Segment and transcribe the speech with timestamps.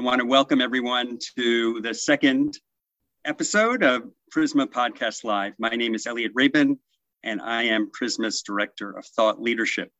[0.00, 2.56] I want to welcome everyone to the second
[3.24, 5.54] episode of Prizmah Podcast Live.
[5.58, 6.78] My name is Elliot Rabin,
[7.24, 9.90] and I am Prizmah's Director of Thought Leadership.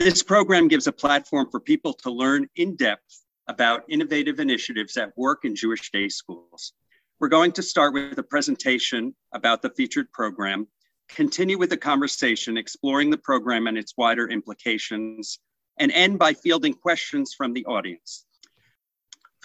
[0.00, 5.16] This program gives a platform for people to learn in depth about innovative initiatives at
[5.16, 6.72] work in Jewish day schools.
[7.20, 10.66] We're going to start with a presentation about the featured program,
[11.08, 15.38] continue with a conversation exploring the program and its wider implications,
[15.78, 18.25] and end by fielding questions from the audience.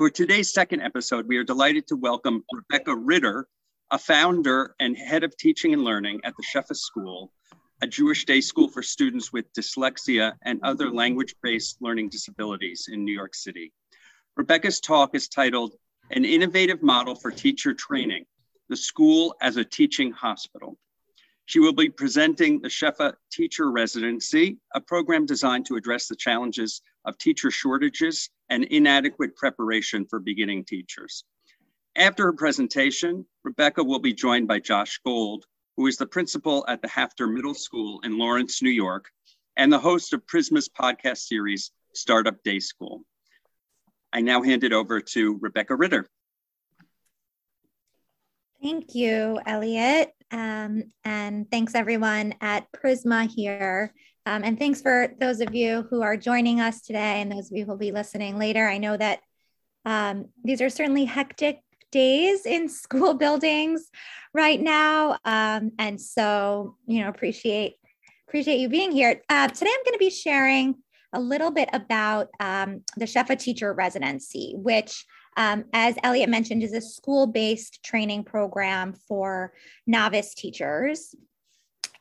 [0.02, 3.48] For today's second episode, we are delighted to welcome Rebecca Ritter,
[3.92, 7.32] a founder and head of teaching and learning at the Shefa School,
[7.84, 13.06] a Jewish day school for students with dyslexia and other language based learning disabilities in
[13.06, 13.74] New York City.
[14.36, 15.76] Rebecca's talk is titled
[16.10, 18.26] An Innovative Model for Teacher Training
[18.70, 20.80] The School as a Teaching Hospital.
[21.46, 26.82] She will be presenting the Shefa Teacher Residency, a program designed to address the challenges
[27.06, 31.24] of teacher shortages and inadequate preparation for beginning teachers.
[31.96, 35.46] After her presentation, Rebecca will be joined by Josh Gold,
[35.78, 39.10] who is the principal at the HAFTR Middle School in Lawrence, New York,
[39.56, 43.04] and the host of Prizmah's podcast series, Startup Day School.
[44.12, 46.06] I now hand it over to Rebecca Ritter.
[48.62, 50.12] Thank you, Elliot.
[50.30, 53.94] Um, and thanks everyone at Prisma here.
[54.26, 57.58] Um, and thanks for those of you who are joining us today and those of
[57.58, 58.68] you who will be listening later.
[58.68, 59.20] I know that
[59.86, 63.90] um, these are certainly hectic days in school buildings
[64.34, 65.18] right now.
[65.26, 67.76] Um, and so, you know, appreciate
[68.28, 69.22] appreciate you being here.
[69.28, 70.76] Uh, today I'm going to be sharing
[71.14, 75.06] a little bit about um, the Shefa Teacher Residency, which
[75.38, 79.54] um, as Elliot mentioned, is a school based training program for
[79.88, 81.16] novice teachers.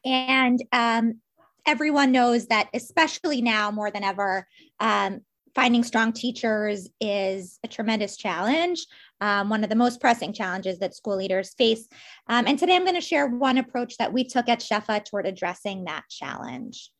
[0.04, 1.20] And um,
[1.66, 4.46] everyone knows that, especially now more than ever,
[4.78, 5.20] um,
[5.54, 8.86] finding strong teachers is a tremendous challenge,
[9.20, 11.88] um, one of the most pressing challenges that school leaders face.
[12.28, 15.26] Um, and today I'm going to share one approach that we took at Shefa toward
[15.26, 16.90] addressing that challenge.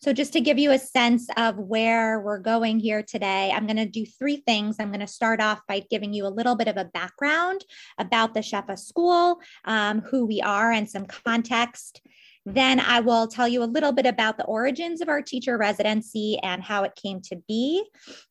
[0.00, 3.76] So, just to give you a sense of where we're going here today, I'm going
[3.76, 4.76] to do three things.
[4.78, 7.64] I'm going to start off by giving you a little bit of a background
[7.98, 12.02] about the Shefa School, um, who we are, and some context.
[12.46, 16.38] Then I will tell you a little bit about the origins of our teacher residency
[16.42, 17.84] and how it came to be.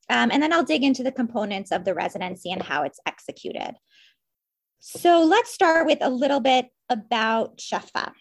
[0.09, 3.75] Um, and then I'll dig into the components of the residency and how it's executed.
[4.79, 8.11] So let's start with a little bit about Shefa.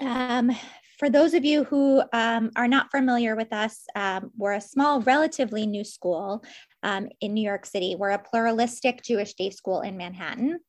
[0.00, 0.52] Um,
[0.98, 5.00] for those of you who um, are not familiar with us, um, we're a small,
[5.00, 6.44] relatively new school
[6.82, 7.94] um, in New York City.
[7.96, 10.60] We're a pluralistic Jewish day school in Manhattan.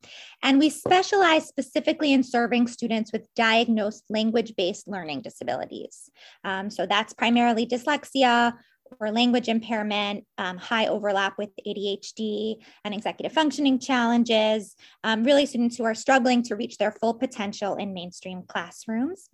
[0.42, 6.10] And we specialize specifically in serving students with diagnosed language based learning disabilities.
[6.44, 8.54] Um, so that's primarily dyslexia,
[9.00, 15.78] or language impairment, um, high overlap with ADHD and executive functioning challenges, um, really students
[15.78, 19.30] who are struggling to reach their full potential in mainstream classrooms.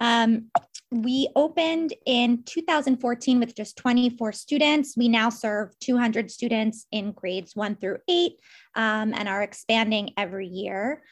[0.00, 0.50] Um,
[0.90, 4.96] we opened in 2014 with just 24 students.
[4.96, 8.40] We now serve 200 students in grades one through eight
[8.74, 11.02] um, and are expanding every year.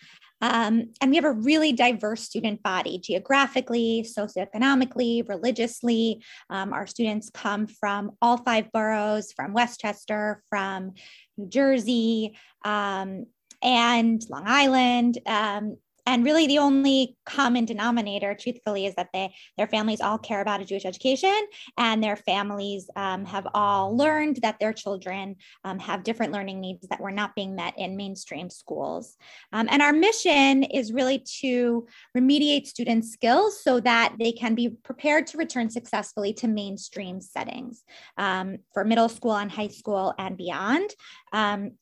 [0.40, 6.22] Um, and we have a really diverse student body geographically, socioeconomically, religiously.
[6.50, 10.92] Um, our students come from all five boroughs, from Westchester, from
[11.36, 13.26] New Jersey, um,
[13.62, 15.18] and Long Island.
[15.26, 20.40] Um, and really the only common denominator truthfully is that they their families all care
[20.40, 21.46] about a jewish education
[21.76, 26.86] and their families um, have all learned that their children um, have different learning needs
[26.88, 29.16] that were not being met in mainstream schools.
[29.52, 34.70] Um, and our mission is really to remediate student skills so that they can be
[34.70, 37.84] prepared to return successfully to mainstream settings
[38.18, 40.90] um, for middle school and high school and beyond.
[41.32, 41.72] Um,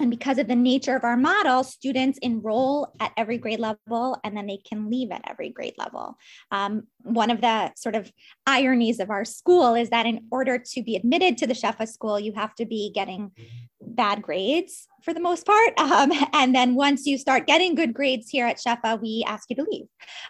[0.00, 4.36] and because of the nature of our model, students enroll at every grade level and
[4.36, 6.16] then they can leave at every grade level.
[6.50, 8.10] Um, one of the sort of
[8.46, 12.18] ironies of our school is that in order to be admitted to the Shefa school,
[12.18, 13.32] you have to be getting
[13.80, 15.78] bad grades for the most part.
[15.78, 19.56] Um, and then once you start getting good grades here at Shefa, we ask you
[19.56, 19.86] to leave.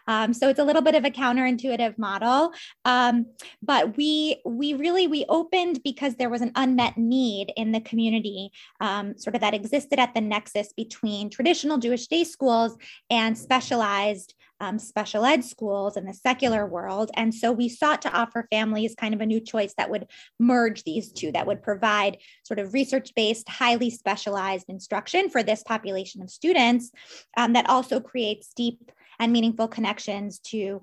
[0.06, 2.52] Um, so it's a little bit of a counterintuitive model.
[2.84, 3.26] Um,
[3.62, 8.50] but we we really we opened because there was an unmet need in the community,
[8.80, 12.76] um, sort of that existed at the nexus between traditional Jewish day schools
[13.10, 17.10] and specialized um, special ed schools in the secular world.
[17.14, 20.06] And so we sought to offer families kind of a new choice that would
[20.38, 25.62] merge these two, that would provide sort of research based, highly specialized instruction for this
[25.62, 26.90] population of students
[27.36, 30.82] um, that also creates deep and meaningful connections to,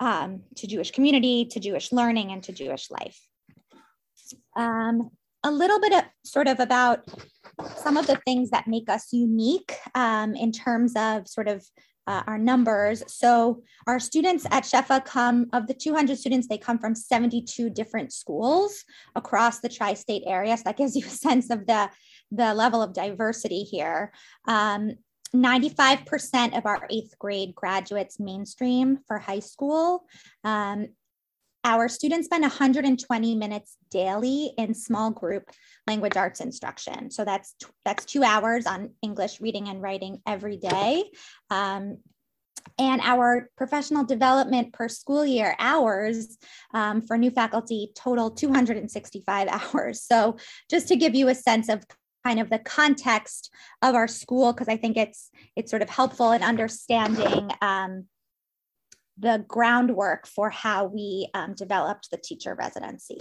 [0.00, 3.18] um, to Jewish community, to Jewish learning, and to Jewish life.
[4.56, 5.10] Um,
[5.42, 7.04] a little bit of sort of about
[7.76, 11.64] some of the things that make us unique um, in terms of sort of
[12.10, 13.04] uh, our numbers.
[13.06, 18.12] So our students at Shefa come, of the 200 students, they come from 72 different
[18.12, 18.84] schools
[19.14, 20.56] across the tri-state area.
[20.56, 21.88] So that gives you a sense of the,
[22.32, 24.12] the level of diversity here.
[24.48, 24.94] Um,
[25.32, 30.04] 95% of our eighth grade graduates mainstream for high school.
[30.42, 30.88] Um,
[31.64, 35.50] our students spend 120 minutes daily in small group
[35.86, 37.10] language arts instruction.
[37.10, 37.54] So that's
[37.84, 41.04] that's two hours on English reading and writing every day.
[41.50, 41.98] Um,
[42.78, 46.38] and our professional development per school year hours
[46.74, 50.02] um, for new faculty total 265 hours.
[50.02, 50.36] So
[50.70, 51.84] just to give you a sense of
[52.24, 53.52] kind of the context
[53.82, 58.06] of our school, because I think it's it's sort of helpful in understanding um,
[59.20, 63.18] the groundwork for how we um, developed the teacher residency.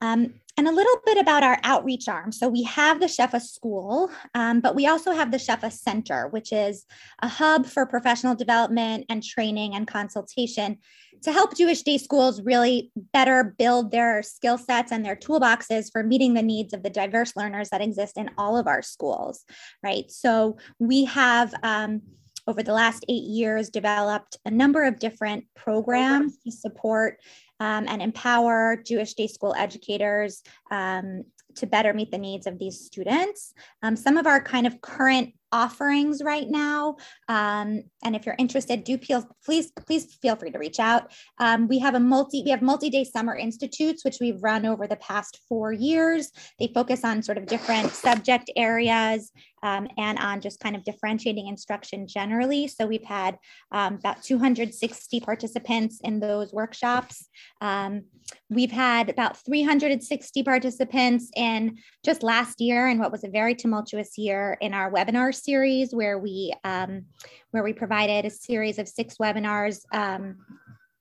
[0.00, 2.30] Um, and a little bit about our outreach arm.
[2.30, 6.52] So we have the Shefa School, um, but we also have the Shefa Center, which
[6.52, 6.84] is
[7.20, 10.78] a hub for professional development and training and consultation
[11.22, 16.02] to help Jewish day schools really better build their skill sets and their toolboxes for
[16.02, 19.44] meeting the needs of the diverse learners that exist in all of our schools,
[19.82, 20.10] right?
[20.10, 22.02] So we have um,
[22.48, 27.20] over the last eight years developed a number of different programs to support
[27.60, 31.24] um, and empower Jewish day school educators um,
[31.56, 33.52] to better meet the needs of these students.
[33.82, 36.96] Um, some of our kind of current offerings right now.
[37.28, 38.98] Um, and if you're interested, do
[39.44, 41.12] please please feel free to reach out.
[41.38, 44.96] Um, we have a multi we have multi-day summer institutes which we've run over the
[44.96, 46.30] past four years.
[46.58, 51.46] They focus on sort of different subject areas um, and on just kind of differentiating
[51.46, 52.68] instruction generally.
[52.68, 53.38] So we've had
[53.72, 57.28] um, about 260 participants in those workshops.
[57.60, 58.04] Um,
[58.50, 64.16] we've had about 360 participants in just last year and what was a very tumultuous
[64.18, 67.04] year in our webinar series where we um,
[67.50, 70.36] where we provided a series of six webinars um,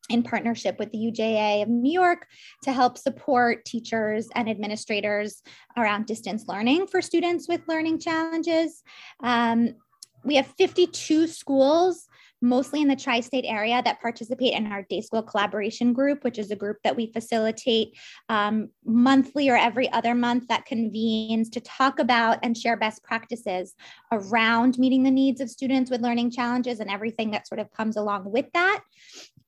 [0.10, 2.28] in partnership with the UJA of New York
[2.64, 5.42] to help support teachers and administrators
[5.76, 8.84] around distance learning for students with learning challenges.
[9.22, 9.76] Um,
[10.24, 12.08] we have 52 schools
[12.42, 16.38] mostly in the tri state area that participate in our day school collaboration group, which
[16.38, 17.98] is a group that we facilitate
[18.30, 23.76] um, monthly or every other month that convenes to talk about and share best practices
[24.12, 27.98] around meeting the needs of students with learning challenges and everything that sort of comes
[27.98, 28.84] along with that.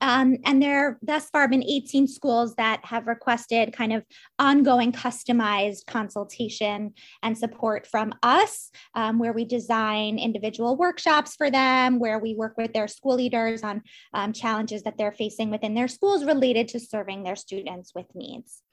[0.02, 4.04] Um, and there have thus far been 18 schools that have requested kind of
[4.38, 12.00] ongoing customized consultation and support from us, um, where we design individual workshops for them,
[12.00, 13.82] where we work with their school leaders on
[14.14, 18.64] um, challenges that they're facing within their schools related to serving their students with needs.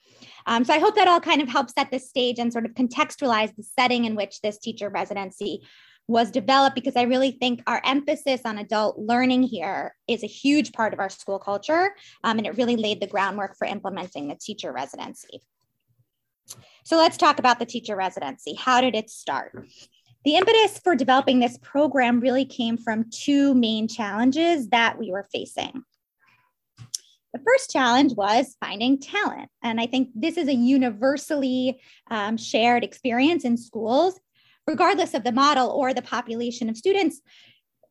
[0.45, 2.73] Um, so I hope that all kind of helps set the stage and sort of
[2.73, 5.61] contextualize the setting in which this teacher residency
[6.07, 10.71] was developed because I really think our emphasis on adult learning here is a huge
[10.71, 11.93] part of our school culture,
[12.23, 15.41] um, and it really laid the groundwork for implementing the teacher residency.
[16.85, 18.53] So let's talk about the teacher residency.
[18.53, 19.67] How did it start?
[20.23, 25.27] The impetus for developing this program really came from two main challenges that we were
[25.31, 25.83] facing.
[27.33, 29.49] The first challenge was finding talent.
[29.61, 34.19] And I think this is a universally um, shared experience in schools
[34.67, 37.21] regardless of the model or the population of students,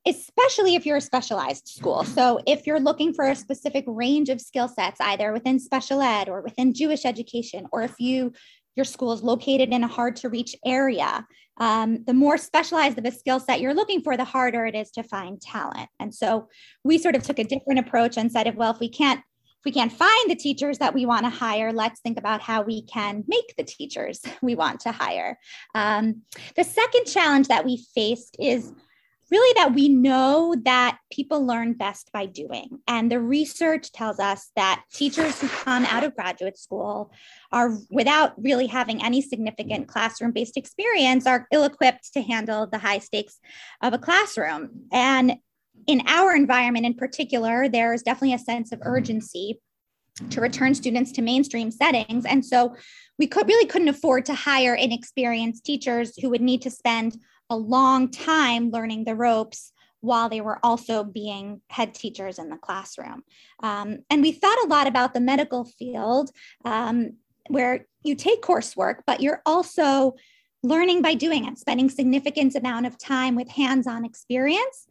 [0.06, 2.04] especially if you're a specialized school.
[2.04, 6.28] So if you're looking for a specific range of skill sets, either within special ed
[6.28, 8.32] or within Jewish education, or if you
[8.76, 13.06] your school is located in a hard to reach area, um, the more specialized of
[13.06, 15.88] a skill set you're looking for, the harder it is to find talent.
[15.98, 16.48] And so
[16.84, 19.22] we sort of took a different approach and said, if, well, if we can't
[19.66, 22.82] we can't find the teachers that we want to hire, let's think about how we
[22.82, 25.38] can make the teachers we want to hire.
[25.74, 26.22] Um,
[26.54, 28.72] the second challenge that we faced is
[29.28, 32.78] really that we know that people learn best by doing.
[32.86, 37.10] And the research tells us that teachers who come out of graduate school
[37.50, 42.78] are, without really having any significant classroom based experience, are ill equipped to handle the
[42.78, 43.40] high stakes
[43.82, 44.82] of a classroom.
[44.92, 45.38] And
[45.86, 49.60] in our environment in particular, there's definitely a sense of urgency
[50.30, 52.24] to return students to mainstream settings.
[52.24, 52.74] And so
[53.18, 57.18] we could really couldn't afford to hire inexperienced teachers who would need to spend
[57.50, 62.56] a long time learning the ropes while they were also being head teachers in the
[62.56, 63.22] classroom.
[63.62, 66.30] Um, and we thought a lot about the medical field
[66.64, 67.14] um,
[67.48, 70.14] where you take coursework, but you're also
[70.62, 74.86] learning by doing it, spending significant amount of time with hands-on experience.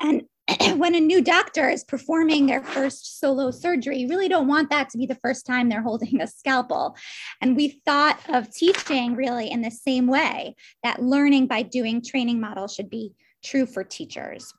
[0.00, 0.22] And
[0.76, 4.88] when a new doctor is performing their first solo surgery, you really don't want that
[4.90, 6.96] to be the first time they're holding a scalpel.
[7.40, 12.40] And we thought of teaching really in the same way that learning by doing training
[12.40, 13.12] model should be
[13.44, 14.52] true for teachers.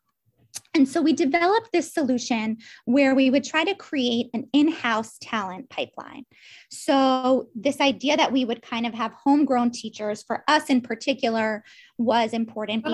[0.75, 5.17] And so we developed this solution where we would try to create an in house
[5.19, 6.25] talent pipeline.
[6.69, 11.63] So, this idea that we would kind of have homegrown teachers for us in particular
[11.97, 12.85] was important.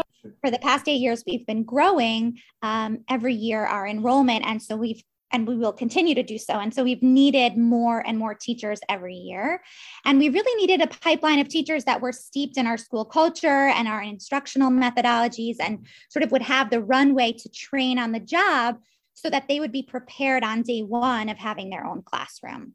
[0.42, 4.46] For the past eight years, we've been growing um, every year our enrollment.
[4.46, 5.04] And so we've
[5.36, 6.54] and we will continue to do so.
[6.54, 9.62] And so we've needed more and more teachers every year.
[10.06, 13.68] And we really needed a pipeline of teachers that were steeped in our school culture
[13.68, 18.20] and our instructional methodologies and sort of would have the runway to train on the
[18.22, 18.78] job
[19.14, 22.74] so that they would be prepared on day one of having their own classroom.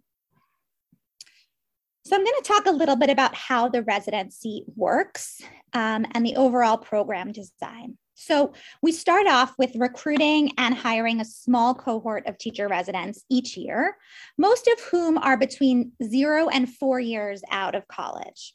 [2.04, 5.40] So I'm going to talk a little bit about how the residency works
[5.72, 7.96] um, and the overall program design.
[8.20, 13.56] So we start off with recruiting and hiring a small cohort of teacher residents each
[13.56, 13.96] year,
[14.36, 18.54] most of whom are between zero and four years out of college.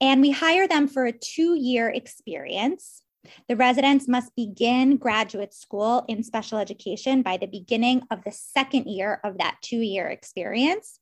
[0.00, 3.02] And we hire them for a two year experience.
[3.48, 8.86] The residents must begin graduate school in special education by the beginning of the second
[8.86, 11.00] year of that two year experience.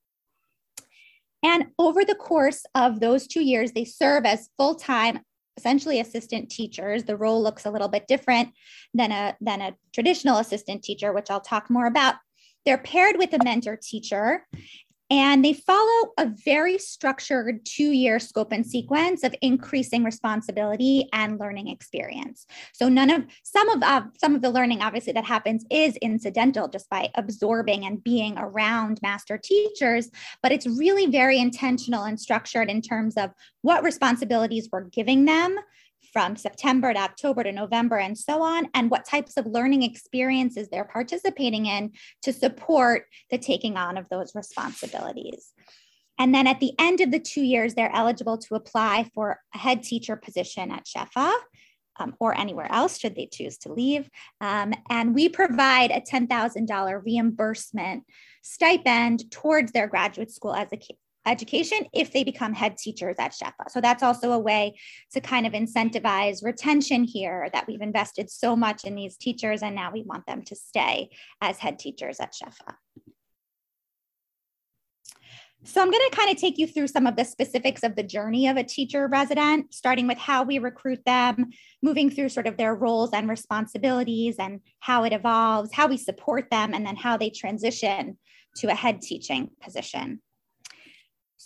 [1.42, 5.20] And over the course of those two years, they serve as full time
[5.56, 7.04] essentially assistant teachers.
[7.04, 8.50] The role looks a little bit different
[8.92, 12.16] than a, than a traditional assistant teacher, which I'll talk more about.
[12.64, 14.46] They're paired with a mentor teacher,
[15.10, 21.38] and they follow a very structured two year scope and sequence of increasing responsibility and
[21.38, 22.46] learning experience.
[22.72, 26.68] So none of some of uh, some of the learning obviously that happens is incidental
[26.68, 30.10] just by absorbing and being around master teachers,
[30.42, 33.30] but it's really very intentional and structured in terms of
[33.62, 35.58] what responsibilities we're giving them
[36.14, 40.68] from September to October to November and so on, and what types of learning experiences
[40.70, 41.90] they're participating in
[42.22, 45.52] to support the taking on of those responsibilities.
[46.16, 49.58] And then at the end of the two years, they're eligible to apply for a
[49.58, 51.32] head teacher position at Shefa.
[51.96, 54.10] Um, or anywhere else, should they choose to leave.
[54.40, 58.02] Um, and we provide a $10,000 reimbursement
[58.42, 60.80] stipend towards their graduate school as a,
[61.26, 63.70] education if they become head teachers at Shefa.
[63.70, 64.76] So that's also a way
[65.12, 69.74] to kind of incentivize retention here that we've invested so much in these teachers and
[69.74, 72.74] now we want them to stay as head teachers at Shefa.
[75.66, 78.02] So I'm going to kind of take you through some of the specifics of the
[78.02, 81.52] journey of a teacher resident, starting with how we recruit them,
[81.82, 86.50] moving through sort of their roles and responsibilities and how it evolves, how we support
[86.50, 88.18] them, and then how they transition
[88.56, 90.20] to a head teaching position.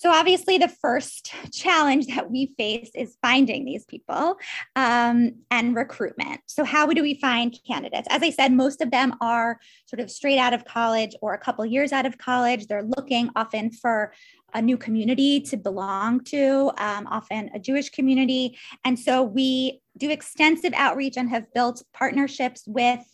[0.01, 4.37] So, obviously, the first challenge that we face is finding these people
[4.77, 6.41] um, and recruitment.
[6.47, 8.07] So, how do we find candidates?
[8.09, 11.39] As I said, most of them are sort of straight out of college or a
[11.39, 12.69] couple years out of college.
[12.69, 14.13] They're looking often for
[14.55, 18.57] a new community to belong to, um, often a Jewish community.
[18.85, 23.05] And so, we do extensive outreach and have built partnerships with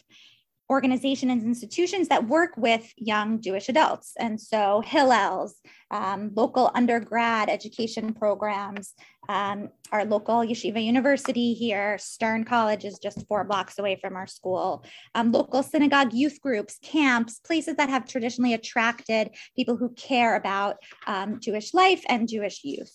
[0.71, 4.13] organizations and institutions that work with young Jewish adults.
[4.19, 8.95] And so Hillel's, um, local undergrad education programs,
[9.29, 14.27] um, our local Yeshiva University here, Stern College is just four blocks away from our
[14.27, 20.35] school, um, local synagogue youth groups, camps, places that have traditionally attracted people who care
[20.37, 22.95] about um, Jewish life and Jewish youth.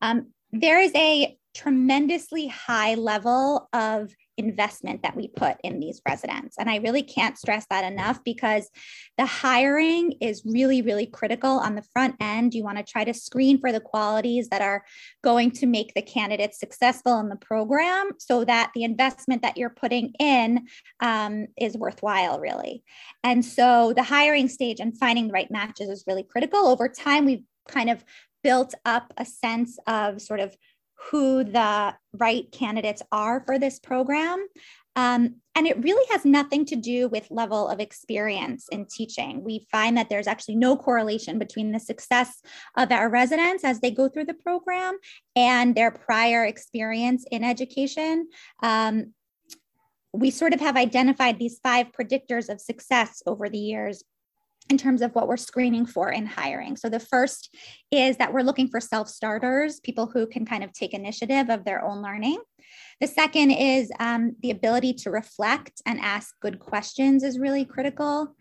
[0.00, 6.56] Um, there is a tremendously high level of investment that we put in these residents.
[6.58, 8.68] And I really can't stress that enough because
[9.16, 12.54] the hiring is really, really critical on the front end.
[12.54, 14.84] You want to try to screen for the qualities that are
[15.22, 19.70] going to make the candidate successful in the program so that the investment that you're
[19.70, 20.66] putting in
[21.00, 22.82] um, is worthwhile, really.
[23.22, 26.66] And so the hiring stage and finding the right matches is really critical.
[26.66, 28.04] Over time, we've kind of
[28.42, 30.56] built up a sense of sort of
[31.08, 34.46] who the right candidates are for this program.
[34.96, 39.42] Um, and it really has nothing to do with level of experience in teaching.
[39.44, 42.42] We find that there's actually no correlation between the success
[42.76, 44.98] of our residents as they go through the program
[45.36, 48.28] and their prior experience in education.
[48.62, 49.14] Um,
[50.12, 54.02] we sort of have identified these five predictors of success over the years
[54.70, 56.76] in terms of what we're screening for in hiring.
[56.76, 57.54] So the first
[57.90, 61.84] is that we're looking for self-starters, people who can kind of take initiative of their
[61.84, 62.40] own learning.
[63.00, 68.36] The second is um, the ability to reflect and ask good questions is really critical.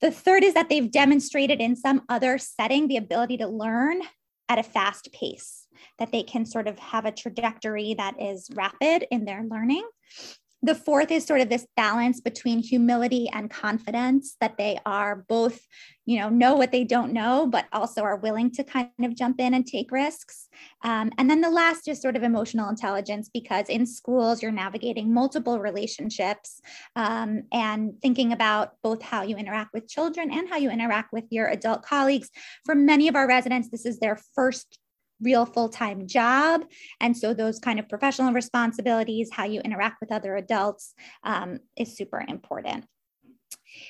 [0.00, 4.00] The third is that they've demonstrated in some other setting the ability to learn
[4.48, 5.68] at a fast pace,
[5.98, 9.86] that they can sort of have a trajectory that is rapid in their learning.
[10.62, 15.60] The fourth is sort of this balance between humility and confidence that they are both
[16.10, 19.40] you know know what they don't know but also are willing to kind of jump
[19.40, 20.48] in and take risks.
[20.82, 25.14] Um, and then the last is sort of emotional intelligence because in schools you're navigating
[25.14, 26.60] multiple relationships
[26.96, 31.24] um, and thinking about both how you interact with children and how you interact with
[31.30, 32.28] your adult colleagues.
[32.66, 34.79] For many of our residents this is their first
[35.22, 36.62] real full-time job
[37.00, 41.96] and so those kind of professional responsibilities how you interact with other adults um, is
[41.96, 42.84] super important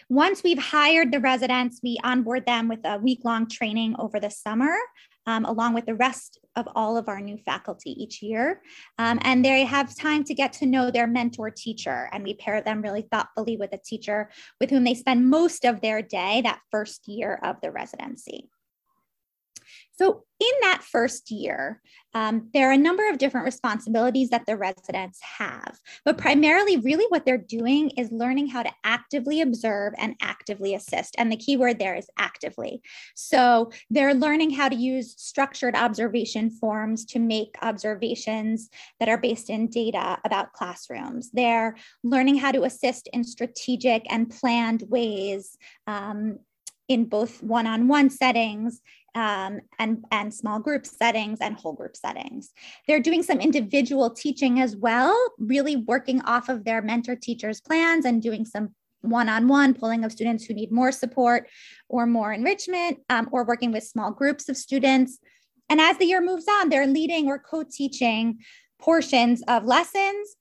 [0.08, 4.76] once we've hired the residents we onboard them with a week-long training over the summer
[5.26, 8.62] um, along with the rest of all of our new faculty each year.
[8.98, 12.08] Um, and they have time to get to know their mentor teacher.
[12.12, 15.80] And we pair them really thoughtfully with a teacher with whom they spend most of
[15.80, 18.48] their day that first year of the residency.
[20.00, 21.82] So, in that first year,
[22.14, 27.04] um, there are a number of different responsibilities that the residents have, but primarily, really,
[27.10, 31.16] what they're doing is learning how to actively observe and actively assist.
[31.18, 32.80] And the key word there is actively.
[33.14, 39.50] So, they're learning how to use structured observation forms to make observations that are based
[39.50, 41.30] in data about classrooms.
[41.30, 45.58] They're learning how to assist in strategic and planned ways.
[45.86, 46.38] Um,
[46.90, 48.80] in both one-on-one settings
[49.14, 52.52] um, and, and small group settings and whole group settings.
[52.86, 58.04] They're doing some individual teaching as well, really working off of their mentor teachers' plans
[58.04, 61.48] and doing some one-on-one pulling of students who need more support
[61.88, 65.18] or more enrichment um, or working with small groups of students.
[65.68, 68.40] And as the year moves on, they're leading or co-teaching
[68.78, 70.36] portions of lessons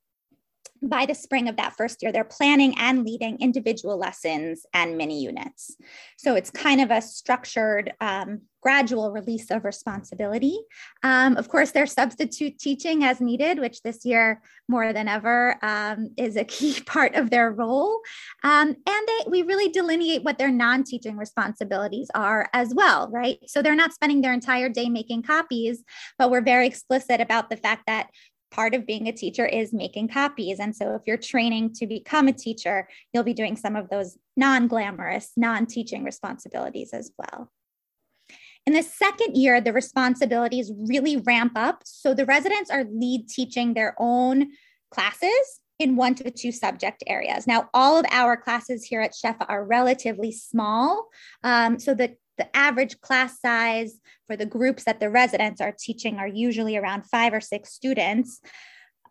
[0.81, 5.21] by the spring of that first year, they're planning and leading individual lessons and mini
[5.21, 5.75] units.
[6.17, 10.59] So it's kind of a structured, um, gradual release of responsibility.
[11.03, 16.09] Um, of course, there's substitute teaching as needed, which this year more than ever um,
[16.17, 17.99] is a key part of their role.
[18.43, 23.39] Um, and they, we really delineate what their non teaching responsibilities are as well, right?
[23.47, 25.83] So they're not spending their entire day making copies,
[26.17, 28.09] but we're very explicit about the fact that
[28.51, 30.59] part of being a teacher is making copies.
[30.59, 34.17] And so if you're training to become a teacher, you'll be doing some of those
[34.35, 37.51] non glamorous, non teaching responsibilities as well.
[38.65, 41.81] In the second year, the responsibilities really ramp up.
[41.85, 44.49] So the residents are lead teaching their own
[44.91, 47.47] classes in one to two subject areas.
[47.47, 51.07] Now, all of our classes here at Shefa are relatively small.
[51.43, 56.17] Um, so the the average class size for the groups that the residents are teaching
[56.17, 58.41] are usually around five or six students.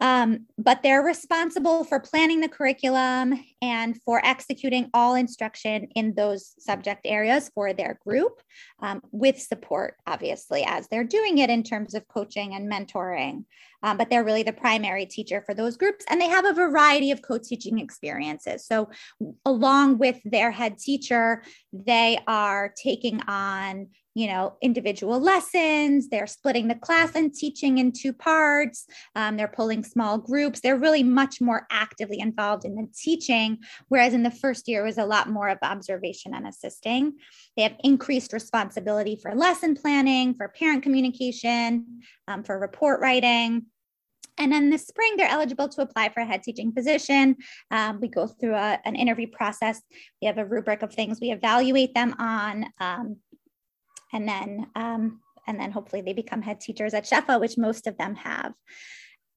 [0.00, 6.54] Um, but they're responsible for planning the curriculum and for executing all instruction in those
[6.58, 8.40] subject areas for their group
[8.80, 13.44] um, with support, obviously, as they're doing it in terms of coaching and mentoring.
[13.82, 17.12] Um, but they're really the primary teacher for those groups, and they have a variety
[17.12, 18.66] of co teaching experiences.
[18.66, 18.90] So,
[19.44, 26.08] along with their head teacher, they are taking on you know, individual lessons.
[26.08, 28.84] They're splitting the class and teaching in two parts.
[29.14, 30.58] Um, they're pulling small groups.
[30.58, 34.98] They're really much more actively involved in the teaching, whereas in the first year was
[34.98, 37.12] a lot more of observation and assisting.
[37.56, 43.66] They have increased responsibility for lesson planning, for parent communication, um, for report writing.
[44.36, 47.36] And then this spring, they're eligible to apply for a head teaching position.
[47.70, 49.80] Um, we go through a, an interview process.
[50.20, 52.66] We have a rubric of things we evaluate them on.
[52.80, 53.16] Um,
[54.12, 57.96] and then um, and then hopefully they become head teachers at Shefa, which most of
[57.96, 58.52] them have.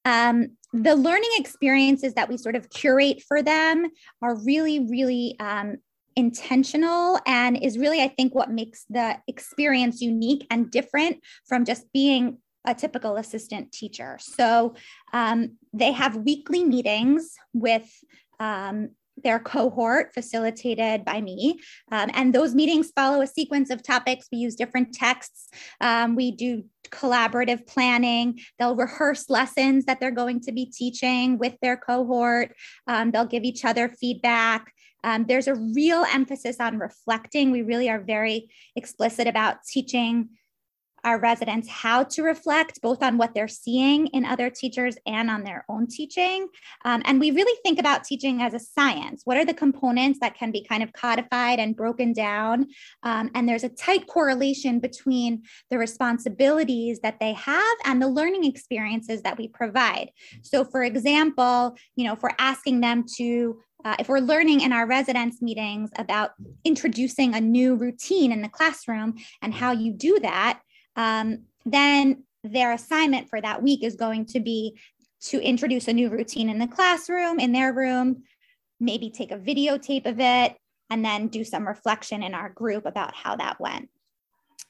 [0.04, 3.88] Um, the learning experiences that we sort of curate for them
[4.22, 5.78] are really, really um,
[6.16, 11.92] intentional and is really, I think, what makes the experience unique and different from just
[11.94, 14.18] being a typical assistant teacher.
[14.20, 14.76] So
[15.14, 17.90] um, they have weekly meetings with
[18.40, 18.90] um,
[19.24, 21.60] their cohort facilitated by me.
[21.92, 24.28] Um, and those meetings follow a sequence of topics.
[24.32, 25.50] We use different texts.
[25.80, 28.40] Um, we do collaborative planning.
[28.60, 32.56] They'll rehearse lessons that they're going to be teaching with their cohort.
[32.88, 34.74] Um, they'll give each other feedback.
[35.04, 37.52] Um, there's a real emphasis on reflecting.
[37.52, 40.30] We really are very explicit about teaching
[41.04, 45.44] our residents how to reflect both on what they're seeing in other teachers and on
[45.44, 46.48] their own teaching.
[46.86, 49.22] Um, and we really think about teaching as a science.
[49.26, 52.68] What are the components that can be kind of codified and broken down?
[53.04, 58.46] Um, and there's a tight correlation between the responsibilities that they have and the learning
[58.46, 60.12] experiences that we provide.
[60.42, 64.72] So, for example, you know, if we're asking them to uh, if we're learning in
[64.72, 66.32] our residence meetings about
[66.64, 70.60] introducing a new routine in the classroom and how you do that,
[70.96, 74.80] um, then their assignment for that week is going to be
[75.22, 78.24] to introduce a new routine in the classroom, in their room,
[78.80, 80.56] maybe take a videotape of it,
[80.90, 83.90] and then do some reflection in our group about how that went.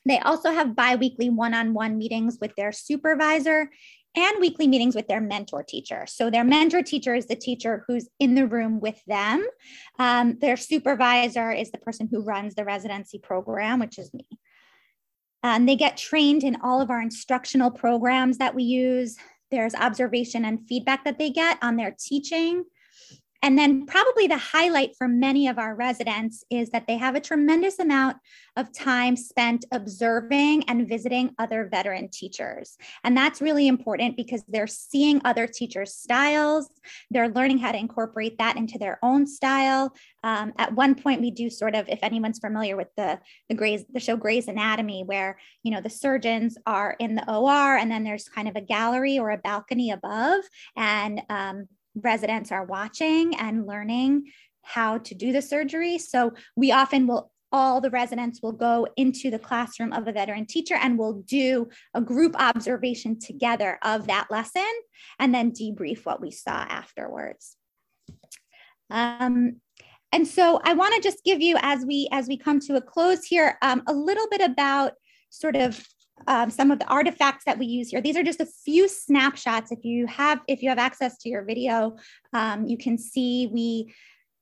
[0.05, 3.69] They also have biweekly one on one meetings with their supervisor
[4.15, 6.05] and weekly meetings with their mentor teacher.
[6.07, 9.45] So, their mentor teacher is the teacher who's in the room with them.
[9.99, 14.27] Um, their supervisor is the person who runs the residency program, which is me.
[15.43, 19.17] And they get trained in all of our instructional programs that we use.
[19.49, 22.63] There's observation and feedback that they get on their teaching.
[23.43, 27.19] And then, probably the highlight for many of our residents is that they have a
[27.19, 28.17] tremendous amount
[28.55, 32.77] of time spent observing and visiting other veteran teachers.
[33.03, 36.69] And that's really important because they're seeing other teachers' styles.
[37.09, 39.95] They're learning how to incorporate that into their own style.
[40.23, 43.83] Um, at one point, we do sort of, if anyone's familiar with the the Grey's,
[43.91, 48.03] the show Grey's Anatomy, where you know the surgeons are in the OR, and then
[48.03, 50.43] there's kind of a gallery or a balcony above,
[50.75, 54.31] and um, residents are watching and learning
[54.63, 55.97] how to do the surgery.
[55.97, 60.45] So we often will all the residents will go into the classroom of a veteran
[60.45, 64.71] teacher and we'll do a group observation together of that lesson
[65.19, 67.57] and then debrief what we saw afterwards.
[68.89, 69.57] Um,
[70.13, 72.81] and so I want to just give you, as we as we come to a
[72.81, 74.93] close here, um, a little bit about
[75.29, 75.85] sort of
[76.27, 78.01] um, some of the artifacts that we use here.
[78.01, 79.71] These are just a few snapshots.
[79.71, 81.97] If you have, if you have access to your video,
[82.33, 83.93] um, you can see we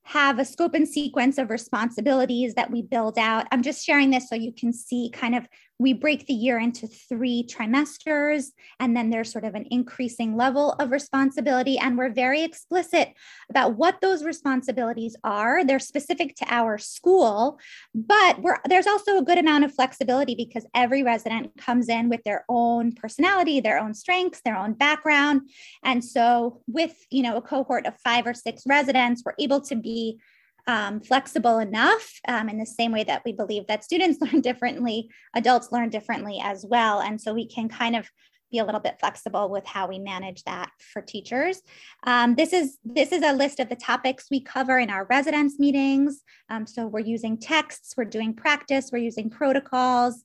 [0.04, 3.46] have a scope and sequence of responsibilities that we build out.
[3.52, 5.46] I'm just sharing this so you can see kind of
[5.80, 10.72] we break the year into three trimesters, and then there's sort of an increasing level
[10.72, 11.78] of responsibility.
[11.78, 13.14] And we're very explicit
[13.48, 15.64] about what those responsibilities are.
[15.64, 17.58] They're specific to our school,
[17.94, 18.36] but
[18.68, 22.92] there's also a good amount of flexibility because every resident comes in with their own
[22.92, 25.48] personality, their own strengths, their own background.
[25.82, 29.76] And so, with you know a cohort of five or six residents, we're able to
[29.76, 30.20] be
[30.66, 35.10] um, flexible enough um, in the same way that we believe that students learn differently,
[35.34, 37.00] adults learn differently as well.
[37.00, 38.08] And so we can kind of
[38.50, 41.62] be a little bit flexible with how we manage that for teachers.
[42.04, 45.58] Um, this is this is a list of the topics we cover in our residence
[45.58, 46.22] meetings.
[46.48, 50.24] Um, so we're using texts, we're doing practice, we're using protocols.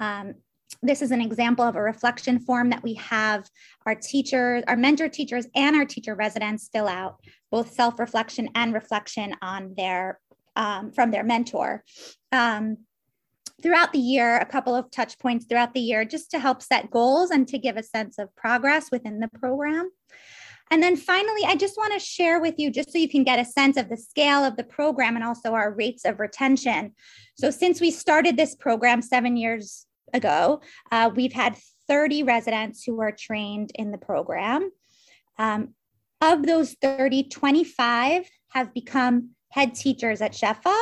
[0.00, 0.34] Um,
[0.82, 3.48] this is an example of a reflection form that we have
[3.86, 9.34] our teachers, our mentor teachers, and our teacher residents fill out, both self-reflection and reflection
[9.40, 10.20] on their
[10.56, 11.82] um, from their mentor.
[12.30, 12.78] Um,
[13.62, 16.90] throughout the year, a couple of touch points throughout the year, just to help set
[16.90, 19.90] goals and to give a sense of progress within the program.
[20.70, 23.38] And then finally, I just want to share with you, just so you can get
[23.38, 26.92] a sense of the scale of the program and also our rates of retention.
[27.36, 30.60] So, since we started this program seven years ago,
[30.92, 31.56] uh, we've had
[31.88, 34.70] 30 residents who are trained in the program.
[35.38, 35.74] Um,
[36.20, 40.76] of those 30, 25 have become head teachers at Shefa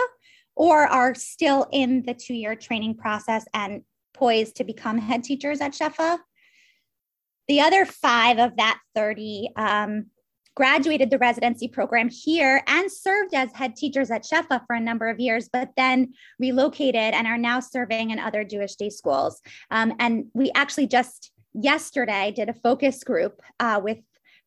[0.54, 3.82] or are still in the two year training process and
[4.14, 6.18] poised to become head teachers at Shefa.
[7.48, 10.06] The other five of that 30 um,
[10.54, 15.08] graduated the residency program here and served as head teachers at Shefa for a number
[15.08, 19.40] of years, but then relocated and are now serving in other Jewish day schools.
[19.70, 23.98] Um, and we actually just yesterday did a focus group uh, with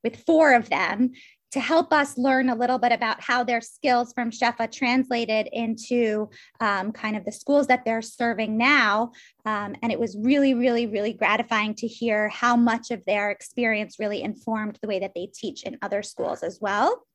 [0.03, 1.13] with four of them
[1.51, 6.29] to help us learn a little bit about how their skills from Shefa translated into
[6.59, 9.11] um, kind of the schools that they're serving now.
[9.45, 13.97] Um, and it was really, really, really gratifying to hear how much of their experience
[13.99, 17.05] really informed the way that they teach in other schools as well.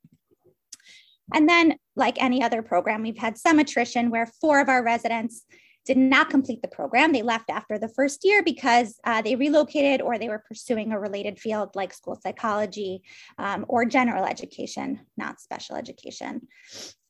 [1.32, 5.44] And then, like any other program, we've had some attrition where four of our residents
[5.90, 7.10] did not complete the program.
[7.10, 11.00] They left after the first year because uh, they relocated or they were pursuing a
[11.00, 13.02] related field like school psychology
[13.38, 16.42] um, or general education, not special education.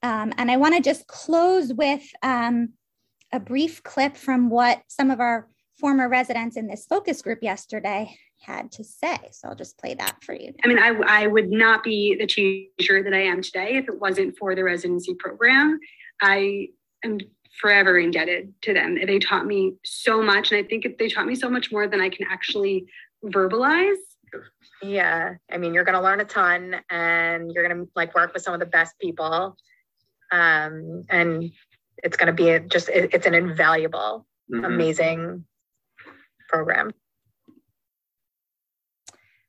[0.02, 2.70] Um, and I want to just close with um,
[3.34, 8.16] a brief clip from what some of our former residents in this focus group yesterday
[8.40, 9.18] had to say.
[9.32, 10.54] So I'll just play that for you.
[10.64, 14.00] I mean, I, I would not be the teacher that I am today if it
[14.00, 15.78] wasn't for the residency program.
[16.22, 16.68] I
[17.04, 17.18] am
[17.58, 18.94] forever indebted to them.
[18.94, 20.52] They taught me so much.
[20.52, 22.86] And I think they taught me so much more than I can actually
[23.24, 23.96] verbalize.
[24.82, 25.34] Yeah.
[25.50, 28.42] I mean, you're going to learn a ton and you're going to like work with
[28.42, 29.56] some of the best people.
[30.32, 31.50] Um, and
[32.02, 34.64] it's going to be a, just, it, it's an invaluable, mm-hmm.
[34.64, 35.44] amazing
[36.48, 36.92] program.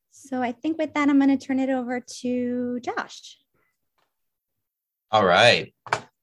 [0.09, 3.37] So I think with that, I'm going to turn it over to Josh.
[5.11, 5.73] All right.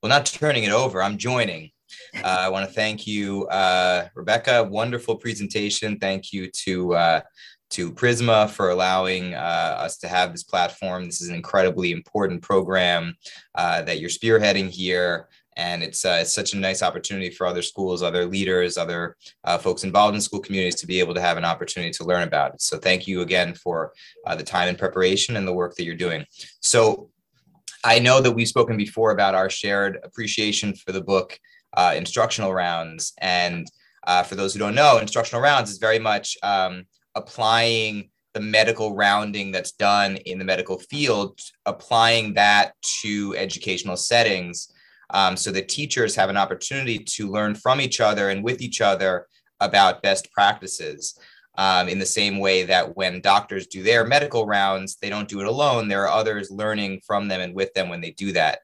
[0.01, 1.71] Well, not turning it over, I'm joining.
[2.15, 4.63] Uh, I want to thank you, uh, Rebecca.
[4.63, 5.99] Wonderful presentation.
[5.99, 7.21] Thank you to uh,
[7.71, 11.05] to Prizmah for allowing uh, us to have this platform.
[11.05, 13.15] This is an incredibly important program
[13.55, 15.27] uh, that you're spearheading here.
[15.57, 19.17] And it's, uh, it's such a nice opportunity for other schools, other leaders, other
[19.59, 22.53] folks involved in school communities to be able to have an opportunity to learn about
[22.53, 22.61] it.
[22.61, 23.91] So thank you again for
[24.35, 26.25] the time and preparation and the work that you're doing.
[26.61, 27.09] So
[27.83, 31.39] I know that we've spoken before about our shared appreciation for the book
[31.75, 33.13] uh, Instructional Rounds.
[33.19, 33.67] And
[34.25, 39.51] for those who don't know, Instructional Rounds is very much um, applying the medical rounding
[39.51, 44.71] that's done in the medical field, applying that to educational settings
[45.11, 48.81] um, so that teachers have an opportunity to learn from each other and with each
[48.81, 49.27] other
[49.59, 51.17] about best practices.
[51.59, 55.41] Um, in the same way that when doctors do their medical rounds, they don't do
[55.41, 55.89] it alone.
[55.89, 58.59] There are others learning from them and with them when they do that.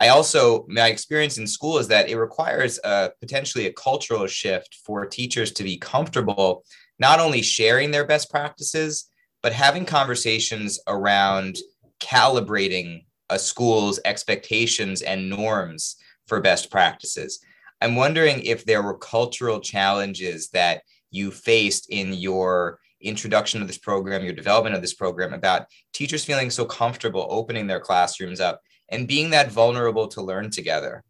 [0.00, 4.78] I also, my experience in school is that it requires a, potentially a cultural shift
[4.82, 6.64] for teachers to be comfortable
[6.98, 9.10] not only sharing their best practices,
[9.42, 11.58] but having conversations around
[12.00, 17.40] calibrating a school's expectations and norms for best practices.
[17.82, 20.80] I'm wondering if there were cultural challenges that
[21.12, 26.24] you faced in your introduction of this program, your development of this program, about teachers
[26.24, 31.04] feeling so comfortable opening their classrooms up and being that vulnerable to learn together.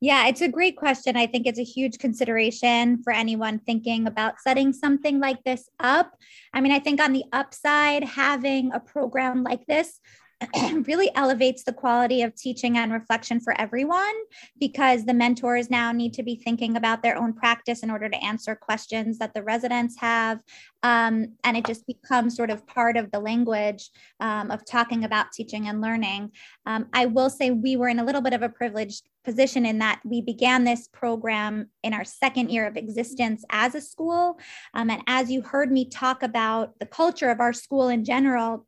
[0.00, 1.16] Yeah, it's a great question.
[1.16, 6.12] I think it's a huge consideration for anyone thinking about setting something like this up.
[6.54, 9.98] I mean, I think on the upside, having a program like this
[10.86, 14.14] really elevates the quality of teaching and reflection for everyone
[14.60, 18.24] because the mentors now need to be thinking about their own practice in order to
[18.24, 20.40] answer questions that the residents have.
[20.84, 25.32] Um, and it just becomes sort of part of the language um, of talking about
[25.32, 26.30] teaching and learning.
[26.66, 29.78] Um, I will say we were in a little bit of a privileged position in
[29.80, 34.38] that we began this program in our second year of existence as a school.
[34.72, 38.66] Um, and as you heard me talk about the culture of our school in general,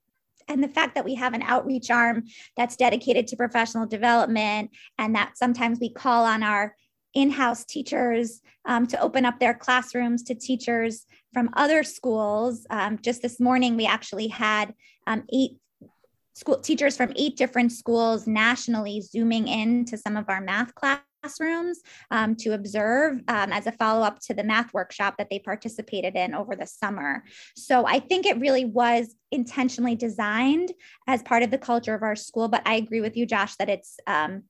[0.51, 2.25] and the fact that we have an outreach arm
[2.57, 6.75] that's dedicated to professional development and that sometimes we call on our
[7.15, 12.67] in-house teachers um, to open up their classrooms to teachers from other schools.
[12.71, 14.75] Um, just this morning we actually had
[15.07, 15.53] um, eight
[16.35, 21.01] school teachers from eight different schools nationally zooming in to some of our math class
[21.23, 21.81] classrooms
[22.11, 26.17] um, to observe um, as a follow up to the math workshop that they participated
[26.17, 27.25] in over the summer.
[27.57, 30.73] So I think it really was intentionally designed
[31.07, 32.49] as part of the culture of our school.
[32.49, 34.45] But I agree with you, Josh, that it's, um,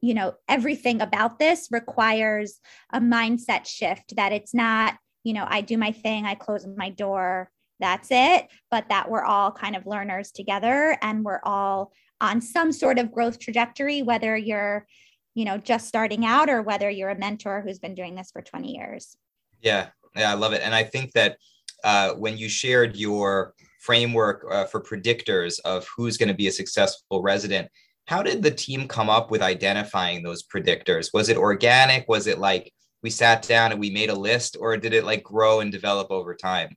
[0.00, 2.58] you know, everything about this requires
[2.92, 6.90] a mindset shift that it's not, you know, I do my thing, I close my
[6.90, 12.40] door, that's it, but that we're all kind of learners together and we're all on
[12.40, 14.86] some sort of growth trajectory, whether you're
[15.34, 18.42] you know just starting out or whether you're a mentor who's been doing this for
[18.42, 19.16] 20 years.
[19.60, 20.62] Yeah yeah i love it.
[20.62, 21.36] And i think that
[21.84, 26.52] uh, when you shared your framework uh, for predictors of who's going to be a
[26.52, 27.68] successful resident
[28.06, 31.10] how did the team come up with identifying those predictors?
[31.14, 32.08] Was it organic?
[32.08, 35.22] Was it like we sat down and we made a list or did it like
[35.22, 36.76] grow and develop over time?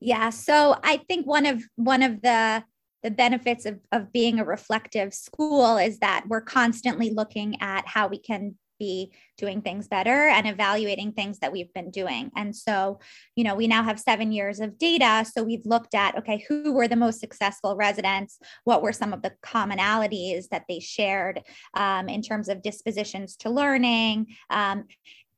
[0.00, 2.64] Yeah so i think one of one of the
[3.02, 8.08] the benefits of, of being a reflective school is that we're constantly looking at how
[8.08, 12.30] we can be doing things better and evaluating things that we've been doing.
[12.34, 12.98] And so,
[13.36, 15.24] you know, we now have seven years of data.
[15.30, 18.38] So we've looked at, okay, who were the most successful residents?
[18.64, 21.42] What were some of the commonalities that they shared
[21.74, 24.28] um, in terms of dispositions to learning?
[24.48, 24.84] Um,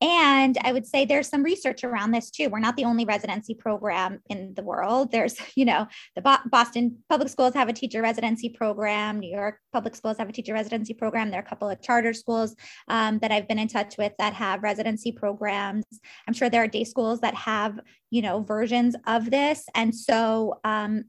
[0.02, 2.48] and I would say there's some research around this too.
[2.48, 5.12] We're not the only residency program in the world.
[5.12, 5.86] There's, you know,
[6.16, 9.20] the Bo- Boston public schools have a teacher residency program.
[9.20, 11.30] New York public schools have a teacher residency program.
[11.30, 12.56] There are a couple of charter schools
[12.88, 15.84] um, that I've been in touch with that have residency programs.
[16.26, 17.78] I'm sure there are day schools that have,
[18.10, 19.66] you know, versions of this.
[19.76, 21.04] And so, um,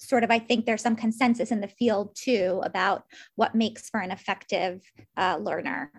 [0.00, 3.02] sort of, I think there's some consensus in the field too about
[3.34, 4.80] what makes for an effective
[5.16, 5.90] uh, learner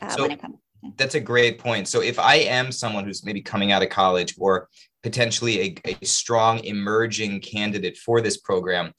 [0.00, 0.58] uh, so- when it comes
[0.96, 1.88] that's a great point.
[1.88, 4.68] So if I am someone who's maybe coming out of college or
[5.02, 8.92] potentially a, a strong emerging candidate for this program,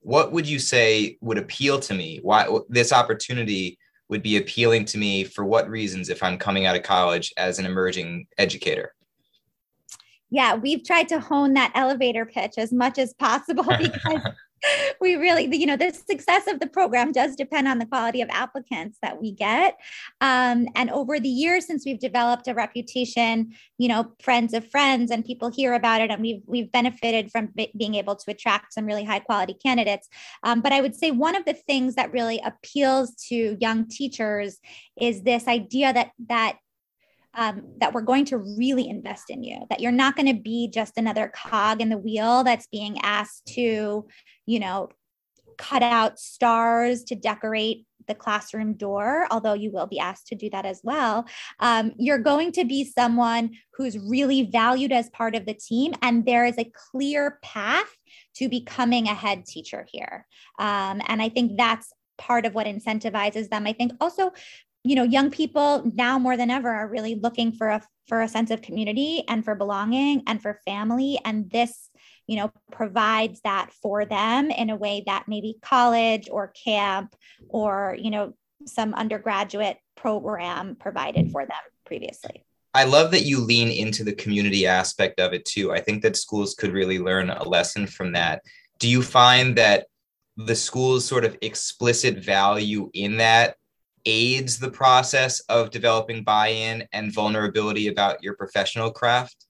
[0.00, 2.20] what would you say would appeal to me?
[2.22, 6.76] Why this opportunity would be appealing to me for what reasons if I'm coming out
[6.76, 8.94] of college as an emerging educator?
[10.30, 14.20] Yeah, we've tried to hone that elevator pitch as much as possible because
[15.00, 18.28] we really, you know, the success of the program does depend on the quality of
[18.30, 19.76] applicants that we get.
[20.20, 25.10] Um, and over the years, since we've developed a reputation, you know, friends of friends
[25.10, 28.74] and people hear about it, and we've we've benefited from b- being able to attract
[28.74, 30.08] some really high quality candidates.
[30.42, 34.58] Um, but I would say one of the things that really appeals to young teachers
[35.00, 36.58] is this idea that that
[37.34, 40.68] um, that we're going to really invest in you, that you're not going to be
[40.68, 44.06] just another cog in the wheel that's being asked to,
[44.50, 44.88] you know,
[45.58, 50.50] cut out stars to decorate the classroom door, although you will be asked to do
[50.50, 51.24] that as well.
[51.60, 56.26] Um, you're going to be someone who's really valued as part of the team, and
[56.26, 57.96] there is a clear path
[58.34, 60.26] to becoming a head teacher here.
[60.58, 63.66] Um, and I think that's part of what incentivizes them.
[63.68, 64.32] I think also
[64.82, 68.28] you know young people now more than ever are really looking for a for a
[68.28, 71.89] sense of community and for belonging and for family and this
[72.30, 77.16] you know provides that for them in a way that maybe college or camp
[77.48, 78.32] or you know
[78.66, 84.64] some undergraduate program provided for them previously I love that you lean into the community
[84.64, 85.72] aspect of it too.
[85.72, 88.42] I think that schools could really learn a lesson from that.
[88.78, 89.88] Do you find that
[90.36, 93.56] the school's sort of explicit value in that
[94.06, 99.46] aids the process of developing buy-in and vulnerability about your professional craft?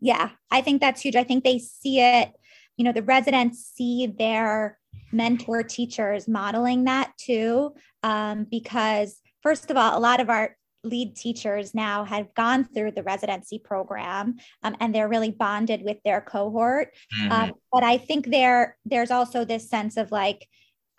[0.00, 1.16] Yeah, I think that's huge.
[1.16, 2.32] I think they see it,
[2.76, 4.78] you know, the residents see their
[5.12, 7.74] mentor teachers modeling that too.
[8.02, 12.92] Um, because, first of all, a lot of our lead teachers now have gone through
[12.92, 16.94] the residency program um, and they're really bonded with their cohort.
[17.20, 17.32] Mm-hmm.
[17.32, 20.46] Um, but I think there there's also this sense of like,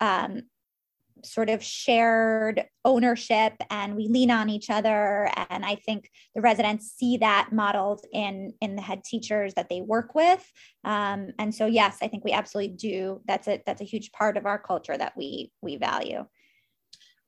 [0.00, 0.42] um,
[1.24, 5.30] sort of shared ownership and we lean on each other.
[5.48, 9.80] And i think the residents see that modeled in in the head teachers that they
[9.80, 10.44] work with.
[10.84, 13.20] Um, and so yes i think we absolutely do.
[13.26, 16.26] That's a that's a huge part of our culture that we we value.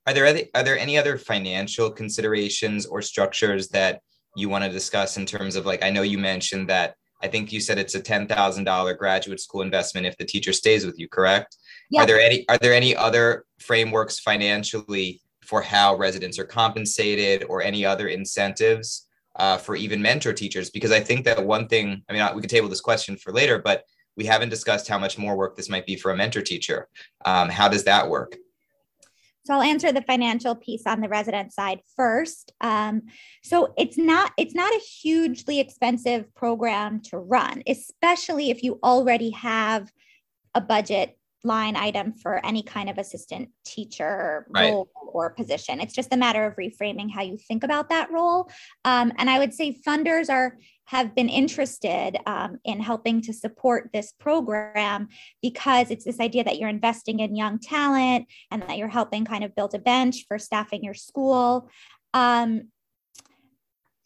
[0.06, 4.00] Are there any, are there any other financial considerations or structures that
[4.36, 7.52] you want to discuss in terms of like i know you mentioned that i think
[7.52, 11.56] you said it's a $10000 graduate school investment if the teacher stays with you correct
[11.96, 17.62] are there any are there any other frameworks financially for how residents are compensated or
[17.62, 20.70] any other incentives uh, for even mentor teachers?
[20.70, 23.58] Because I think that one thing, I mean, we could table this question for later,
[23.58, 23.84] but
[24.16, 26.88] we haven't discussed how much more work this might be for a mentor teacher.
[27.24, 28.36] Um, how does that work?
[29.44, 32.52] So I'll answer the financial piece on the resident side first.
[32.60, 33.02] Um,
[33.42, 39.30] so it's not it's not a hugely expensive program to run, especially if you already
[39.30, 39.90] have
[40.54, 44.70] a budget line item for any kind of assistant teacher right.
[44.70, 45.80] role or position.
[45.80, 48.50] It's just a matter of reframing how you think about that role.
[48.84, 53.90] Um, and I would say funders are have been interested um, in helping to support
[53.92, 55.08] this program
[55.40, 59.44] because it's this idea that you're investing in young talent and that you're helping kind
[59.44, 61.70] of build a bench for staffing your school.
[62.12, 62.68] Um,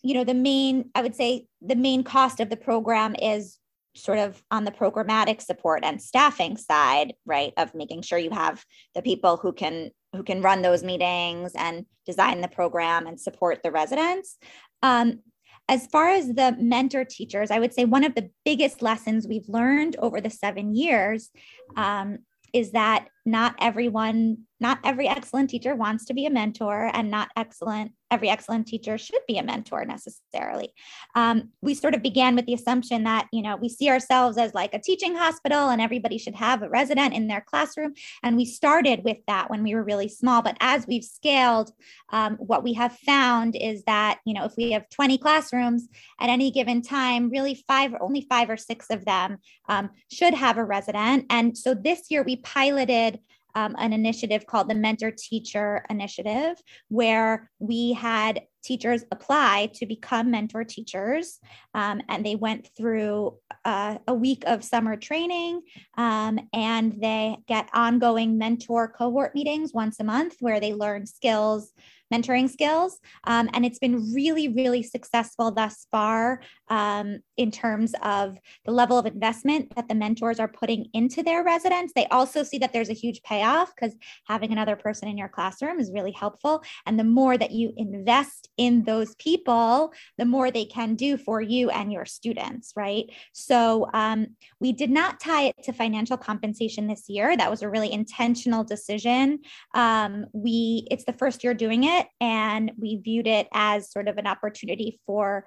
[0.03, 3.59] you know, the main, I would say the main cost of the program is
[3.97, 8.65] sort of on the programmatic support and staffing side right of making sure you have
[8.95, 13.63] the people who can who can run those meetings and design the program and support
[13.63, 14.39] the residents.
[14.83, 15.21] Um,
[15.69, 19.49] as far as the mentor teachers i would say one of the biggest lessons we've
[19.49, 21.31] learned over the seven years
[21.77, 22.19] um,
[22.53, 27.29] is that not everyone not every excellent teacher wants to be a mentor and not
[27.37, 30.73] excellent every excellent teacher should be a mentor necessarily.
[31.15, 34.55] Um, we sort of began with the assumption that you know we see ourselves as
[34.55, 37.95] like a teaching hospital and everybody should have a resident in their classroom.
[38.23, 40.43] And we started with that when we were really small.
[40.43, 41.73] But as we've scaled
[42.11, 45.89] um, what we have found is that you know if we have 20 classrooms
[46.21, 49.39] at any given time really five or only five or six of them
[49.69, 51.27] um, should have a resident.
[51.31, 53.21] And so this year we piloted
[53.57, 60.31] um, an initiative called the Mentor Teacher Initiative, where we had teachers apply to become
[60.31, 61.39] mentor teachers.
[61.73, 65.63] Um, and they went through uh, a week of summer training
[65.97, 71.73] um, and they get ongoing mentor cohort meetings once a month where they learn skills
[72.13, 72.99] mentoring skills.
[73.25, 78.99] Um, and it's been really, really successful thus far um, in terms of the level
[78.99, 81.93] of investment that the mentors are putting into their residents.
[81.95, 85.81] They also see that there's a huge payoff because having another person in your classroom
[85.81, 86.63] is really helpful.
[86.87, 91.41] And the more that you invest in those people, the more they can do for
[91.41, 93.07] you and your students, right?
[93.33, 94.29] So um,
[94.61, 97.37] we did not tie it to financial compensation this year.
[97.37, 99.41] That was a really intentional decision.
[99.75, 104.09] Um, we it's the first year doing it it and we viewed it as sort
[104.09, 105.47] of an opportunity for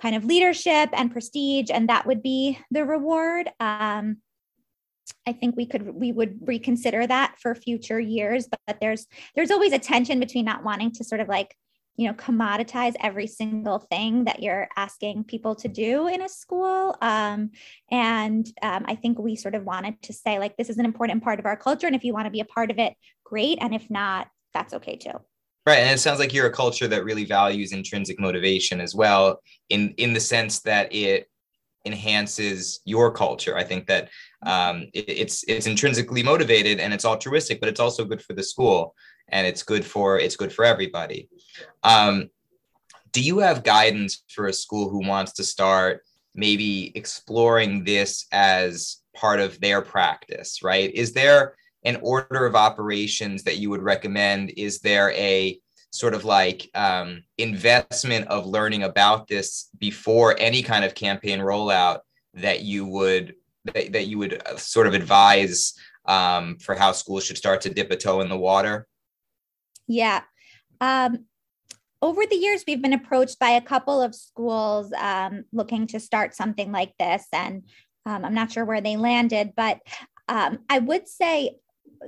[0.00, 4.18] kind of leadership and prestige and that would be the reward um,
[5.26, 8.48] I think we could we would reconsider that for future years.
[8.48, 11.54] But, there's there's always a tension between not wanting to sort of like
[11.96, 16.96] you know commoditize every single thing that you're asking people to do in a school
[17.02, 17.50] um,
[17.90, 21.22] and um, i think we sort of wanted to say like this is an important
[21.22, 23.58] part of our culture and if you want to be a part of it great
[23.60, 25.20] and if not that's okay too
[25.66, 29.40] right and it sounds like you're a culture that really values intrinsic motivation as well
[29.68, 31.28] in in the sense that it
[31.84, 33.56] enhances your culture.
[33.56, 34.08] I think that
[34.44, 38.42] um, it, it's it's intrinsically motivated and it's altruistic but it's also good for the
[38.42, 38.94] school
[39.28, 41.28] and it's good for it's good for everybody.
[41.82, 42.30] Um,
[43.12, 46.02] do you have guidance for a school who wants to start
[46.34, 50.92] maybe exploring this as part of their practice right?
[50.94, 55.58] Is there an order of operations that you would recommend is there a
[55.90, 62.00] sort of like um, investment of learning about this before any kind of campaign rollout
[62.34, 65.74] that you would that, that you would uh, sort of advise
[66.06, 68.88] um, for how schools should start to dip a toe in the water
[69.86, 70.22] yeah.
[70.80, 71.26] Um,
[72.00, 76.34] over the years, we've been approached by a couple of schools um, looking to start
[76.34, 77.26] something like this.
[77.32, 77.64] And
[78.04, 79.80] um, I'm not sure where they landed, but
[80.28, 81.56] um, I would say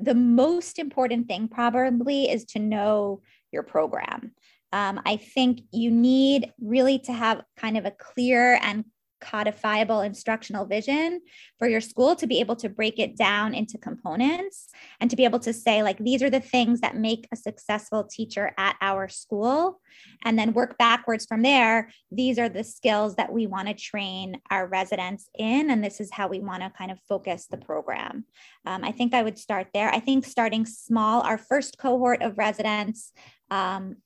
[0.01, 3.23] the most important thing probably is to know
[3.53, 4.33] your program.
[4.73, 8.85] Um, I think you need really to have kind of a clear and
[9.25, 11.21] codifiable instructional vision
[11.59, 14.69] for your school to be able to break it down into components
[15.01, 18.05] and to be able to say like these are the things that make a successful
[18.05, 19.81] teacher at our school.
[20.25, 21.91] And then work backwards from there.
[22.11, 26.11] These are the skills that we want to train our residents in and this is
[26.11, 28.25] how we want to kind of focus the program.
[28.67, 29.89] Um, i think i would start there.
[29.91, 33.13] I think starting small our first cohort of residents
[33.51, 33.97] um,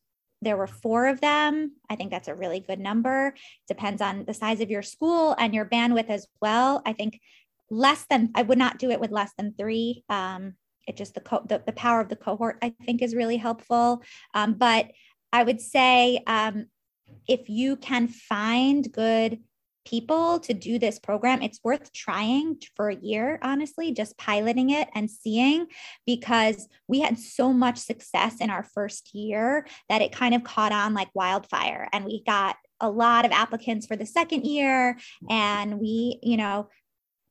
[0.42, 1.72] there were four of them.
[1.90, 3.34] I think that's a really good number.
[3.66, 6.82] Depends on the size of your school and your bandwidth as well.
[6.86, 7.20] I think
[7.70, 10.04] less than, I would not do it with less than three.
[10.08, 10.54] Um,
[10.86, 14.02] it just the, co- the, the power of the cohort, I think, is really helpful.
[14.32, 14.90] Um, but
[15.32, 16.66] I would say um,
[17.26, 19.40] if you can find good
[19.88, 24.88] people to do this program, it's worth trying for a year, honestly, just piloting it
[24.94, 25.66] and seeing
[26.04, 30.72] because we had so much success in our first year that it kind of caught
[30.72, 31.88] on like wildfire.
[31.92, 34.98] And we got a lot of applicants for the second year.
[35.30, 36.68] And we, you know,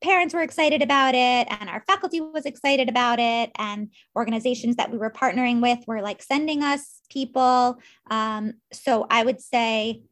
[0.01, 4.91] parents were excited about it and our faculty was excited about it and organizations that
[4.91, 7.79] we were partnering with were like sending us people
[8.11, 10.03] um, so i would say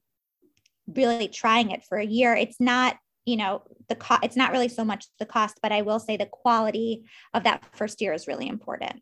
[0.94, 4.68] really trying it for a year it's not you know the cost it's not really
[4.68, 8.28] so much the cost but i will say the quality of that first year is
[8.28, 9.02] really important.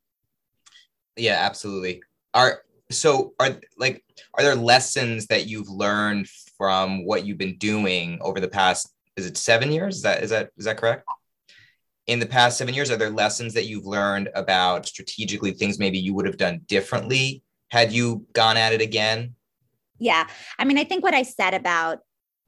[1.16, 2.02] Yeah absolutely.
[2.34, 2.62] Are
[2.92, 4.04] so are like
[4.36, 6.28] are there lessons that you've learned
[6.58, 9.98] from what you've been doing over the past is it seven years?
[9.98, 11.06] Is that is that is that correct?
[12.08, 16.00] In the past seven years are there lessons that you've learned about strategically things maybe
[16.00, 19.36] you would have done differently had you gone at it again
[20.00, 20.28] yeah.
[20.58, 22.00] I mean, I think what I said about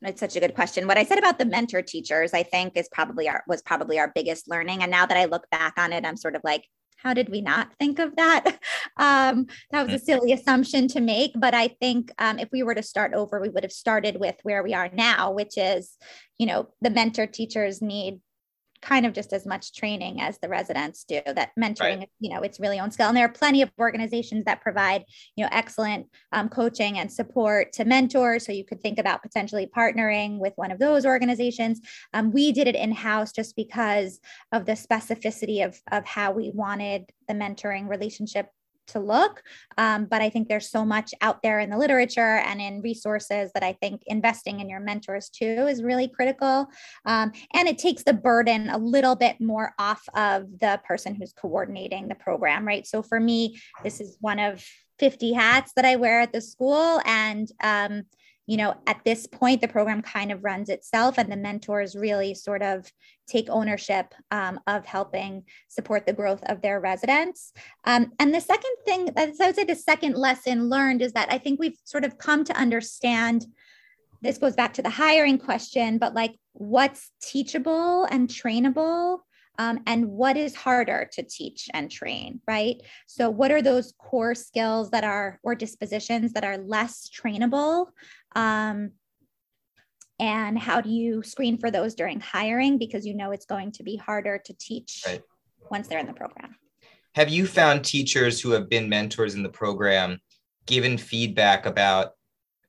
[0.02, 0.88] it's such a good question.
[0.88, 4.12] What I said about the mentor teachers, I think is probably our was probably our
[4.14, 4.82] biggest learning.
[4.82, 6.66] And now that I look back on it, I'm sort of like,
[6.98, 8.60] how did we not think of that?
[8.98, 10.06] Um, that was a mm.
[10.06, 11.34] silly assumption to make.
[11.36, 14.36] But I think um, if we were to start over, we would have started with
[14.44, 15.98] where we are now, which is,
[16.38, 18.22] you know, the mentor teachers need
[18.82, 22.10] kind of just as much training as the residents do that mentoring right.
[22.20, 23.08] you know it's really on skill.
[23.08, 25.04] And there are plenty of organizations that provide
[25.36, 28.46] you know excellent um, coaching and support to mentors.
[28.46, 31.82] So you could think about potentially partnering with one of those organizations.
[32.14, 34.20] Um, we did it in-house just because
[34.52, 38.48] of the specificity of, of how we wanted the mentoring relationship
[38.88, 39.44] to look.
[39.78, 43.52] Um, but I think there's so much out there in the literature and in resources
[43.54, 46.68] that I think investing in your mentors too is really critical.
[47.06, 51.34] Um, and it takes the burden a little bit more off of the person who's
[51.34, 52.86] coordinating the program, right?
[52.86, 54.64] So for me, this is one of
[55.00, 57.02] 50 hats that I wear at the school.
[57.06, 58.04] And um,
[58.48, 62.36] you know, at this point, the program kind of runs itself, and the mentors really
[62.36, 62.92] sort of
[63.28, 67.54] take ownership um, of helping support the growth of their residents.
[67.86, 71.40] Um, and the second thing, I would say the second lesson learned is that I
[71.40, 73.48] think we've sort of come to understand
[74.22, 79.20] this goes back to the hiring question, but like what's teachable and trainable
[79.58, 82.78] um, and what is harder to teach and train, right?
[83.08, 87.88] So, what are those core skills that are, or dispositions that are less trainable?
[88.36, 88.92] Um,
[90.20, 93.84] and how do you screen for those during hiring because you know it's going to
[93.84, 95.22] be harder to teach right.
[95.70, 96.56] once they're in the program
[97.16, 100.18] have you found teachers who have been mentors in the program
[100.66, 102.12] given feedback about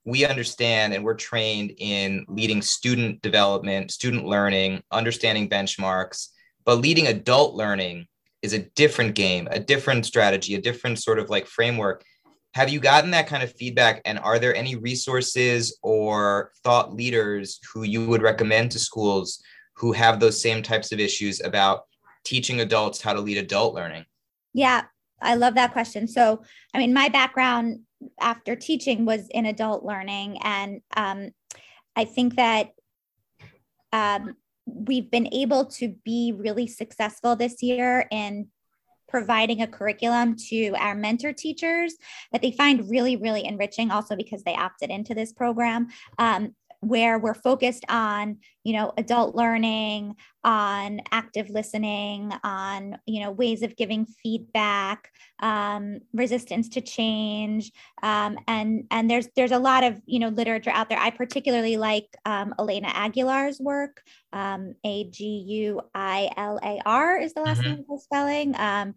[0.04, 6.30] we understand and we're trained in leading student development student learning understanding benchmarks
[6.64, 8.06] but leading adult learning
[8.42, 12.04] is a different game, a different strategy, a different sort of like framework.
[12.56, 14.00] Have you gotten that kind of feedback?
[14.06, 19.42] And are there any resources or thought leaders who you would recommend to schools
[19.74, 21.82] who have those same types of issues about
[22.24, 24.06] teaching adults how to lead adult learning?
[24.54, 24.84] Yeah,
[25.20, 26.08] I love that question.
[26.08, 27.80] So, I mean, my background
[28.18, 31.32] after teaching was in adult learning, and um,
[31.94, 32.70] I think that
[33.92, 34.34] um,
[34.64, 38.48] we've been able to be really successful this year in
[39.08, 41.94] providing a curriculum to our mentor teachers
[42.32, 45.88] that they find really, really enriching, also because they opted into this program.
[46.18, 50.14] Um, where we're focused on you know adult learning
[50.44, 55.10] on active listening on you know ways of giving feedback
[55.40, 57.72] um, resistance to change
[58.02, 60.98] um, and and there's there's a lot of you know literature out there.
[60.98, 64.02] I particularly like um, elena aguilar's work
[64.32, 65.80] um, a-g-u-i-l-a-r
[67.18, 67.70] is the last mm-hmm.
[67.70, 68.54] name of spelling.
[68.56, 68.94] Um,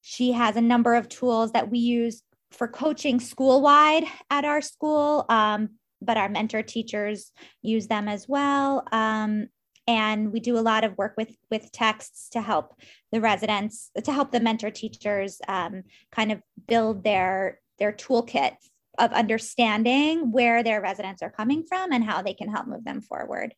[0.00, 4.60] she has a number of tools that we use for coaching school wide at our
[4.60, 5.24] school.
[5.28, 5.70] Um,
[6.04, 7.32] but our mentor teachers
[7.62, 8.86] use them as well.
[8.92, 9.48] Um,
[9.86, 12.74] and we do a lot of work with with texts to help
[13.10, 15.82] the residents to help the mentor teachers um,
[16.12, 18.54] kind of build their their toolkit
[18.98, 23.00] of understanding where their residents are coming from and how they can help move them
[23.00, 23.54] forward.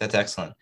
[0.00, 0.54] That's excellent.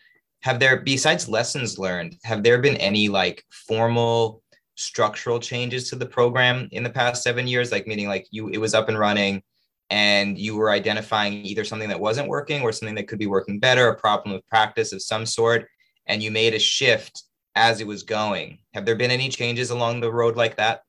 [0.43, 4.43] Have there besides lessons learned have there been any like formal
[4.77, 7.73] structural changes to the program in the past seven years?
[7.73, 9.43] Like meaning like you it was up and running
[9.91, 13.59] and you were identifying either something that wasn't working or something that could be working
[13.59, 15.68] better, a problem with practice of some sort,
[16.07, 17.22] and you made a shift
[17.55, 18.59] as it was going.
[18.74, 20.82] Have there been any changes along the road like that?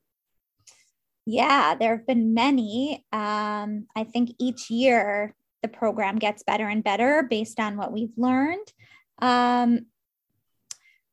[1.25, 3.05] Yeah, there have been many.
[3.11, 8.13] Um, I think each year the program gets better and better based on what we've
[8.17, 8.67] learned.
[9.19, 9.87] Um,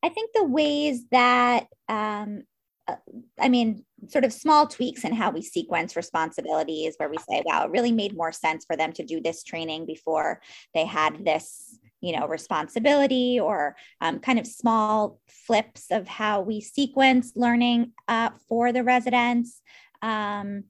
[0.03, 2.43] I think the ways that, um,
[2.87, 2.97] uh,
[3.41, 7.65] I mean, sort of small tweaks in how we sequence responsibilities where we say wow
[7.65, 10.41] it really made more sense for them to do this training before
[10.75, 16.61] they had this you know responsibility or um, kind of small flips of how we
[16.61, 19.63] sequence learning uh, for the residents.
[20.03, 20.65] Um,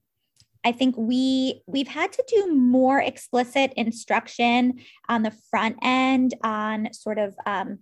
[0.64, 4.78] I think we we've had to do more explicit instruction
[5.09, 7.80] on the front end on sort of um,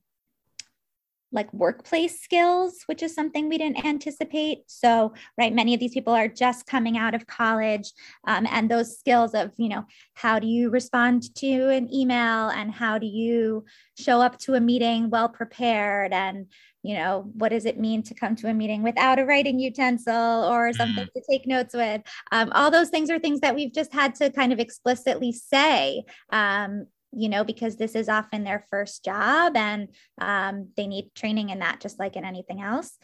[1.33, 4.59] like workplace skills, which is something we didn't anticipate.
[4.67, 7.93] So, right, many of these people are just coming out of college,
[8.27, 12.71] um, and those skills of, you know, how do you respond to an email and
[12.71, 13.65] how do you
[13.99, 16.47] show up to a meeting well prepared and
[16.83, 20.15] you know what does it mean to come to a meeting without a writing utensil
[20.15, 21.13] or something mm.
[21.13, 22.03] to take notes with
[22.33, 26.03] um, all those things are things that we've just had to kind of explicitly say
[26.31, 29.89] um, you know, because this is often their first job and
[30.21, 32.99] um, they need training in that just like in anything else.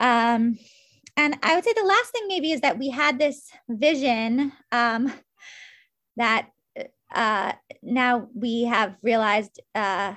[0.00, 0.58] Um,
[1.16, 5.12] and I would say the last thing maybe is that we had this vision um,
[6.16, 6.48] that
[7.14, 10.14] uh, now we have realized uh,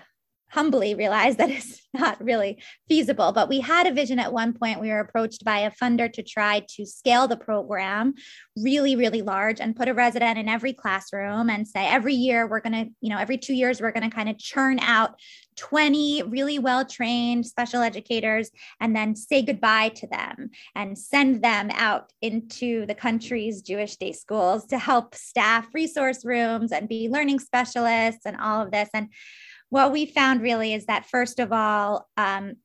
[0.55, 3.31] humbly realize that it's not really feasible.
[3.33, 4.79] But we had a vision at one point.
[4.79, 8.13] We were approached by a funder to try to scale the program
[8.57, 12.61] really, really large and put a resident in every classroom and say every year we're
[12.61, 15.19] going to, you know, every two years we're going to kind of churn out
[15.57, 18.51] 20 really well trained special educators
[18.81, 24.11] and then say goodbye to them and send them out into the country's Jewish day
[24.11, 28.89] schools to help staff resource rooms and be learning specialists and all of this.
[28.93, 29.09] And
[29.69, 32.55] what we found really is that first of all um,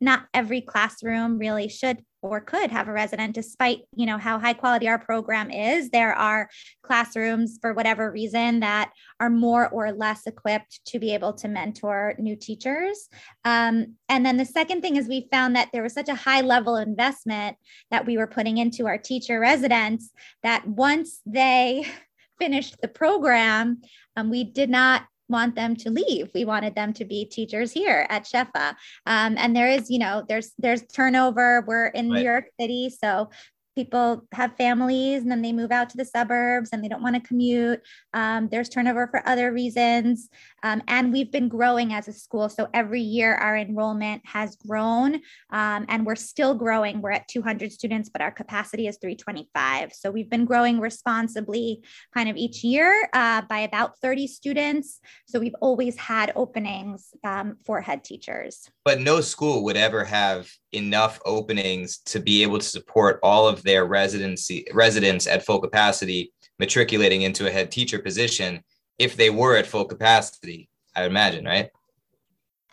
[0.00, 4.52] not every classroom really should or could have a resident despite you know how high
[4.52, 5.90] quality our program is.
[5.90, 6.48] There are
[6.82, 8.90] classrooms for whatever reason that
[9.20, 13.08] are more or less equipped to be able to mentor new teachers.
[13.44, 16.40] Um, and then the second thing is we found that there was such a high
[16.40, 17.56] level investment
[17.90, 20.10] that we were putting into our teacher residents
[20.42, 21.86] that once they
[22.38, 23.80] finished the program
[24.16, 26.30] um, we did not want them to leave.
[26.34, 28.74] We wanted them to be teachers here at Shefa.
[29.06, 31.64] Um, and there is, you know, there's there's turnover.
[31.66, 32.18] We're in right.
[32.18, 33.30] New York City, so
[33.78, 37.14] people have families and then they move out to the suburbs and they don't want
[37.14, 37.80] to commute.
[38.12, 40.28] Um, there's turnover for other reasons.
[40.64, 42.48] Um, and we've been growing as a school.
[42.48, 45.20] So every year our enrollment has grown
[45.50, 47.00] um, and we're still growing.
[47.00, 49.92] We're at 200 students, but our capacity is 325.
[49.92, 54.98] So we've been growing responsibly kind of each year uh, by about 30 students.
[55.26, 58.68] So we've always had openings um, for head teachers.
[58.84, 63.62] But no school would ever have enough openings to be able to support all of
[63.68, 68.64] their residency residents at full capacity matriculating into a head teacher position
[68.98, 71.70] if they were at full capacity i would imagine right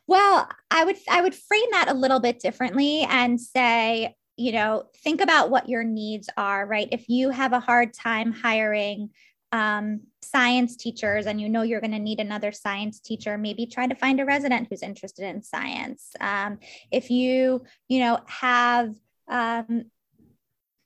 [0.07, 4.83] Well, I would I would frame that a little bit differently and say, you know,
[5.03, 6.87] think about what your needs are, right?
[6.91, 9.09] If you have a hard time hiring
[9.51, 13.87] um, science teachers and you know you're going to need another science teacher maybe try
[13.87, 16.59] to find a resident who's interested in science um,
[16.91, 18.93] if you you know have
[19.29, 19.85] um,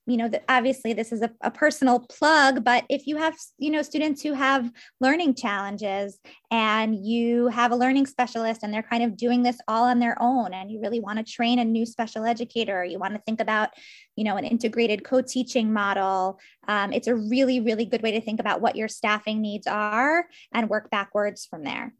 [0.09, 3.69] you know, that obviously this is a, a, personal plug, but if you have, you
[3.69, 6.17] know, students who have learning challenges
[6.49, 10.17] and you have a learning specialist and they're kind of doing this all on their
[10.19, 13.39] own and you really want to train a new special educator, you want to think
[13.39, 13.69] about,
[14.15, 18.39] you know, an integrated co-teaching model, um, it's a really, really good way to think
[18.39, 21.93] about what your staffing needs are and work backwards from there.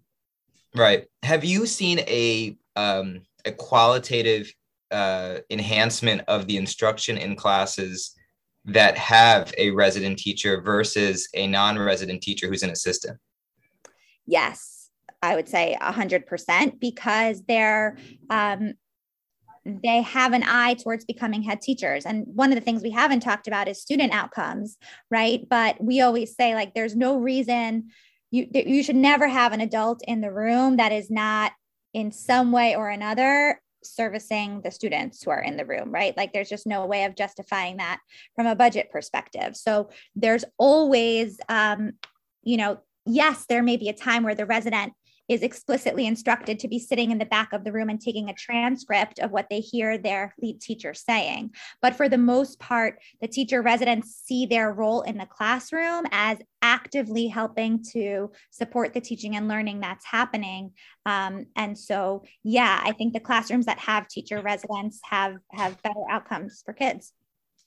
[0.76, 1.06] Right.
[1.22, 4.52] Have you seen a, um, a qualitative
[4.92, 8.16] uh, enhancement of the instruction in classes
[8.66, 13.18] that have a resident teacher versus a non-resident teacher who's an assistant?
[14.26, 14.90] Yes,
[15.22, 17.98] I would say 100% because they're
[18.30, 18.74] um,
[19.66, 22.06] they have an eye towards becoming head teachers.
[22.06, 24.78] And one of the things we haven't talked about is student outcomes,
[25.12, 25.48] right?
[25.48, 27.90] But we always say like there's no reason
[28.32, 31.52] you you should never have an adult in the room that is not
[31.94, 36.16] in some way or another servicing the students who are in the room, right?
[36.18, 38.00] Like there's just no way of justifying that
[38.36, 39.56] from a budget perspective.
[39.56, 41.94] So there's always, um,
[42.44, 44.94] you know, yes, there may be a time where the resident
[45.30, 48.34] is explicitly instructed to be sitting in the back of the room and taking a
[48.34, 51.52] transcript of what they hear their lead teacher saying.
[51.82, 56.40] But for the most part, the teacher residents see their role in the classroom as
[56.62, 60.72] actively helping to support the teaching and learning that's happening.
[61.06, 66.04] Um, and so, yeah, I think the classrooms that have teacher residents have have better
[66.10, 67.14] outcomes for kids.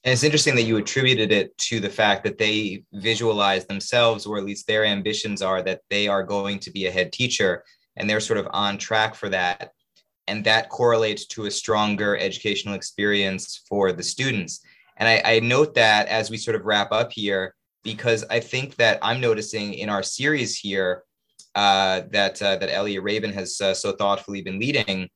[0.05, 4.37] And it's interesting that you attributed it to the fact that they visualize themselves, or
[4.37, 7.63] at least their ambitions are that they are going to be a head teacher
[7.97, 9.73] and they're sort of on track for that.
[10.27, 14.65] And that correlates to a stronger educational experience for the students.
[14.97, 18.77] And I, I note that as we sort of wrap up here, because I think
[18.77, 21.03] that I'm noticing in our series here
[21.55, 25.09] uh, that uh, that Elliot Rabin has uh, so thoughtfully been leading,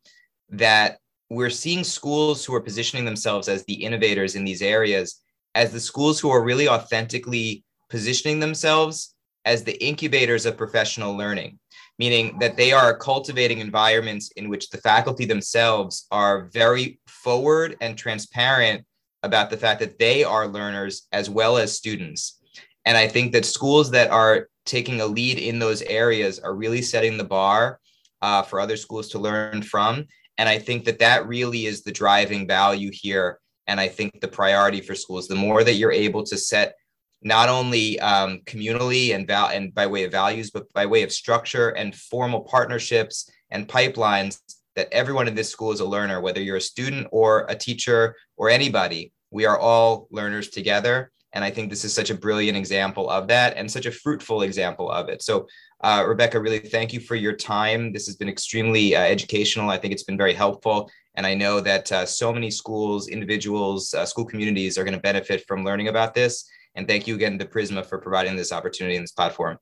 [0.50, 0.98] that
[1.30, 5.22] we're seeing schools who are positioning themselves as the innovators in these areas
[5.54, 9.14] as the schools who are really authentically positioning themselves
[9.44, 11.58] as the incubators of professional learning,
[11.98, 17.96] meaning that they are cultivating environments in which the faculty themselves are very forward and
[17.96, 18.84] transparent
[19.22, 22.40] about the fact that they are learners as well as students.
[22.84, 26.82] And I think that schools that are taking a lead in those areas are really
[26.82, 27.80] setting the bar
[28.20, 30.06] uh, for other schools to learn from.
[30.38, 33.40] And I think that that really is the driving value here.
[33.66, 36.74] And I think the priority for schools, the more that you're able to set
[37.22, 41.10] not only um, communally and, val- and by way of values, but by way of
[41.10, 44.38] structure and formal partnerships and pipelines
[44.76, 48.14] that everyone in this school is a learner, whether you're a student or a teacher
[48.36, 51.10] or anybody, we are all learners together.
[51.36, 54.40] And I think this is such a brilliant example of that and such a fruitful
[54.40, 55.22] example of it.
[55.22, 55.46] So
[55.84, 57.92] uh, Rebecca, really thank you for your time.
[57.92, 59.68] This has been extremely uh, educational.
[59.68, 60.90] I think it's been very helpful.
[61.14, 65.00] And I know that uh, so many schools, individuals, uh, school communities are going to
[65.00, 66.48] benefit from learning about this.
[66.74, 69.58] And thank you again to Prizmah for providing this opportunity in this platform.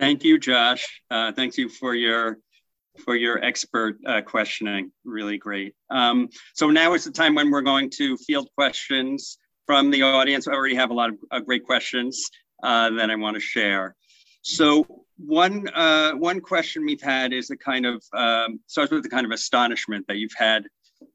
[0.00, 1.00] Thank you, Josh.
[1.12, 2.38] Uh, thank you for your
[3.04, 4.90] for your expert uh, questioning.
[5.04, 5.76] Really great.
[5.90, 10.48] Um, so now is the time when we're going to field questions from the audience.
[10.48, 12.30] I already have a lot of great questions
[12.62, 13.96] that I want to share.
[14.42, 19.08] So one uh, one question we've had is a kind of um, starts with the
[19.08, 20.64] kind of astonishment that you've had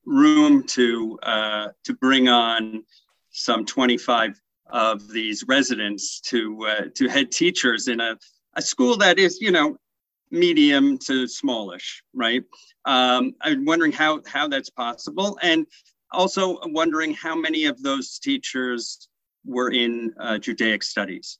[0.05, 2.83] room to uh, to bring on
[3.31, 4.39] some 25
[4.69, 8.17] of these residents to uh, to head teachers in a,
[8.55, 9.77] a school that is you know
[10.31, 12.43] medium to smallish right
[12.83, 15.65] um, i'm wondering how how that's possible and
[16.11, 19.09] also wondering how many of those teachers
[19.45, 21.39] were in uh, judaic studies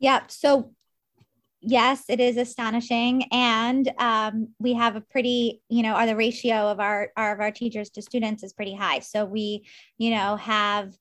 [0.00, 0.72] yeah so
[1.62, 6.68] yes, it is astonishing, and um, we have a pretty, you know, our the ratio
[6.68, 8.98] of our, our of our teachers to students is pretty high.
[8.98, 9.66] So we,
[9.96, 10.92] you know, have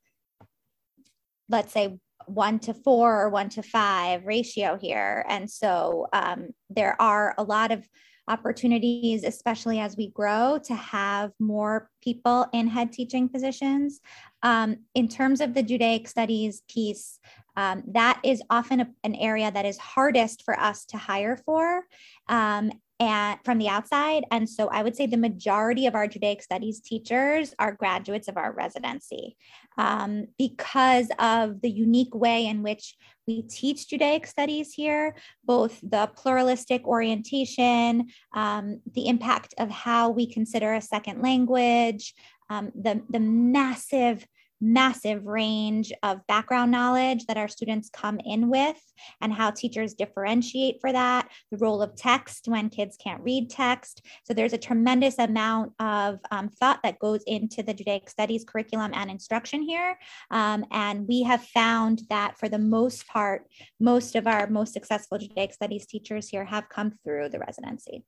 [1.49, 6.99] let's say one to four or one to five ratio here, and so um, there
[7.01, 7.87] are a lot of
[8.31, 13.99] opportunities, especially as we grow, to have more people in head teaching positions.
[14.41, 17.19] Um, in terms of the Judaic studies piece,
[17.57, 21.83] um, that is often a, an area that is hardest for us to hire for.
[22.27, 22.71] Um,
[23.01, 24.25] and from the outside.
[24.29, 28.37] And so I would say the majority of our Judaic studies teachers are graduates of
[28.37, 29.35] our residency
[29.79, 32.95] um, because of the unique way in which
[33.25, 40.31] we teach Judaic studies here, both the pluralistic orientation, um, the impact of how we
[40.31, 42.13] consider a second language,
[42.51, 44.27] um, the, the massive
[44.61, 48.79] massive range of background knowledge that our students come in with
[49.21, 54.05] and how teachers differentiate for that, the role of text when kids can't read text.
[54.23, 58.91] So there's a tremendous amount of um, thought that goes into the Judaic Studies curriculum
[58.93, 59.97] and instruction here.
[60.29, 63.47] Um, and we have found that for the most part,
[63.79, 68.05] most of our most successful Judaic Studies teachers here have come through the residency.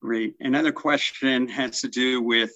[0.00, 0.34] Great.
[0.40, 2.52] Another question has to do with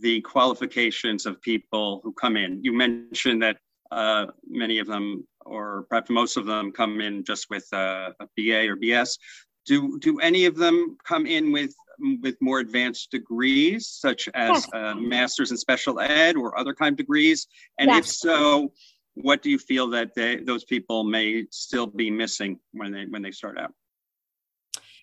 [0.00, 2.62] the qualifications of people who come in.
[2.62, 3.58] You mentioned that
[3.90, 8.26] uh, many of them, or perhaps most of them, come in just with uh, a
[8.36, 9.18] BA or BS.
[9.64, 11.74] Do do any of them come in with
[12.22, 14.68] with more advanced degrees, such as yes.
[14.72, 17.46] uh, masters in special ed or other kind of degrees?
[17.78, 17.98] And yes.
[17.98, 18.72] if so,
[19.14, 23.22] what do you feel that they, those people may still be missing when they when
[23.22, 23.72] they start out?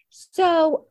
[0.09, 0.87] So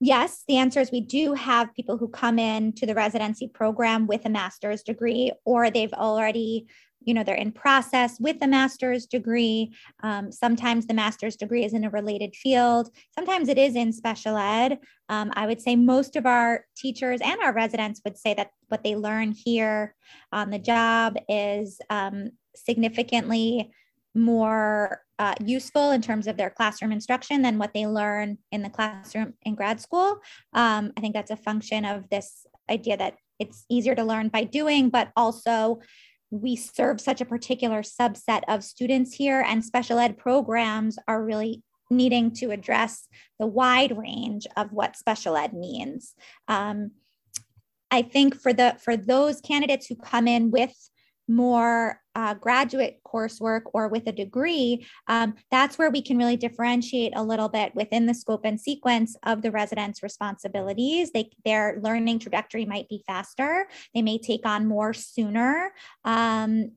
[0.00, 4.06] Yes, the answer is we do have people who come in to the residency program
[4.06, 6.68] with a master's degree, or they've already,
[7.00, 9.74] you know, they're in process with a master's degree.
[10.04, 12.90] Um, sometimes the master's degree is in a related field.
[13.12, 14.78] Sometimes it is in special ed.
[15.08, 18.84] Um, I would say most of our teachers and our residents would say that what
[18.84, 19.96] they learn here
[20.30, 23.72] on the job is um, significantly
[24.18, 28.70] more uh, useful in terms of their classroom instruction than what they learn in the
[28.70, 30.20] classroom in grad school.
[30.52, 34.44] Um, I think that's a function of this idea that it's easier to learn by
[34.44, 35.80] doing, but also
[36.30, 41.62] we serve such a particular subset of students here, and special ed programs are really
[41.90, 43.08] needing to address
[43.38, 46.14] the wide range of what special ed means.
[46.46, 46.90] Um,
[47.90, 50.74] I think for the for those candidates who come in with
[51.28, 57.12] more uh, graduate coursework or with a degree, um, that's where we can really differentiate
[57.14, 61.12] a little bit within the scope and sequence of the residents' responsibilities.
[61.12, 63.68] They, their learning trajectory might be faster.
[63.94, 65.72] They may take on more sooner.
[66.04, 66.72] Um,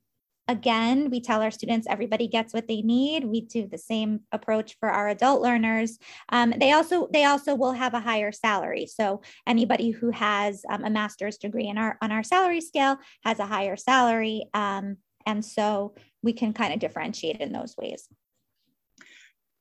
[0.52, 3.24] Again, we tell our students everybody gets what they need.
[3.24, 5.98] We do the same approach for our adult learners.
[6.28, 8.86] Um, they also they also will have a higher salary.
[8.86, 13.40] So anybody who has um, a master's degree in our on our salary scale has
[13.40, 18.10] a higher salary, um, and so we can kind of differentiate in those ways.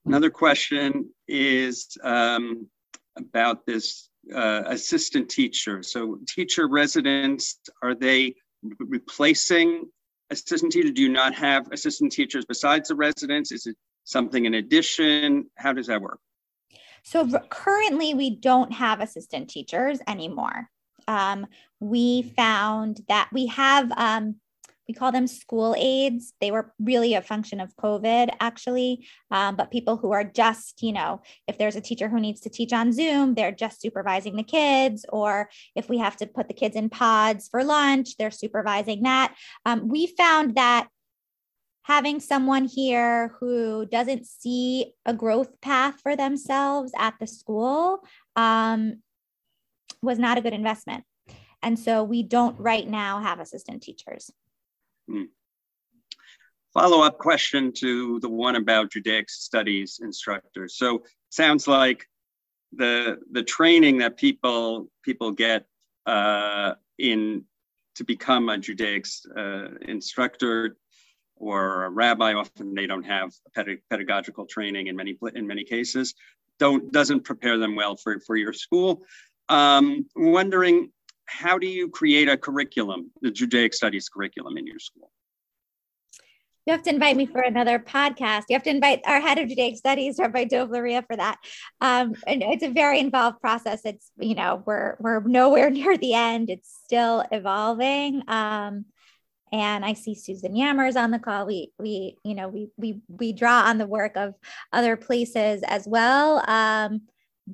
[0.04, 2.66] Another question is um,
[3.16, 5.84] about this uh, assistant teacher.
[5.84, 8.34] So teacher residents, are they
[8.80, 9.86] replacing
[10.30, 10.92] assistant teachers?
[10.92, 13.52] Do you not have assistant teachers besides the residents?
[13.52, 15.50] Is it something in addition?
[15.56, 16.20] How does that work?
[17.02, 20.68] So currently, we don't have assistant teachers anymore.
[21.08, 21.46] Um,
[21.80, 24.36] we found that we have um,
[24.90, 26.32] we call them school aides.
[26.40, 29.06] They were really a function of COVID, actually.
[29.30, 32.50] Um, but people who are just, you know, if there's a teacher who needs to
[32.50, 35.06] teach on Zoom, they're just supervising the kids.
[35.10, 39.36] Or if we have to put the kids in pods for lunch, they're supervising that.
[39.64, 40.88] Um, we found that
[41.82, 48.00] having someone here who doesn't see a growth path for themselves at the school
[48.34, 48.96] um,
[50.02, 51.04] was not a good investment.
[51.62, 54.32] And so we don't right now have assistant teachers.
[55.10, 55.24] Hmm.
[56.72, 60.76] Follow up question to the one about Judaic studies instructors.
[60.76, 62.06] So sounds like
[62.72, 65.66] the the training that people people get
[66.06, 67.44] uh, in
[67.96, 69.06] to become a Judaic
[69.36, 70.76] uh, instructor
[71.34, 73.32] or a rabbi often they don't have
[73.90, 76.14] pedagogical training in many in many cases
[76.60, 79.02] don't doesn't prepare them well for for your school
[79.48, 80.92] um, wondering
[81.30, 85.10] how do you create a curriculum, the Judaic studies curriculum in your school?
[86.66, 88.44] You have to invite me for another podcast.
[88.48, 91.38] You have to invite our head of Judaic studies, Rabbi Dov Luria, for that.
[91.80, 93.80] Um, and it's a very involved process.
[93.84, 96.50] It's, you know, we're, we're nowhere near the end.
[96.50, 98.22] It's still evolving.
[98.28, 98.84] Um,
[99.52, 101.46] and I see Susan Yammers on the call.
[101.46, 104.34] We, we, you know, we, we, we draw on the work of
[104.72, 106.44] other places as well.
[106.48, 107.02] Um,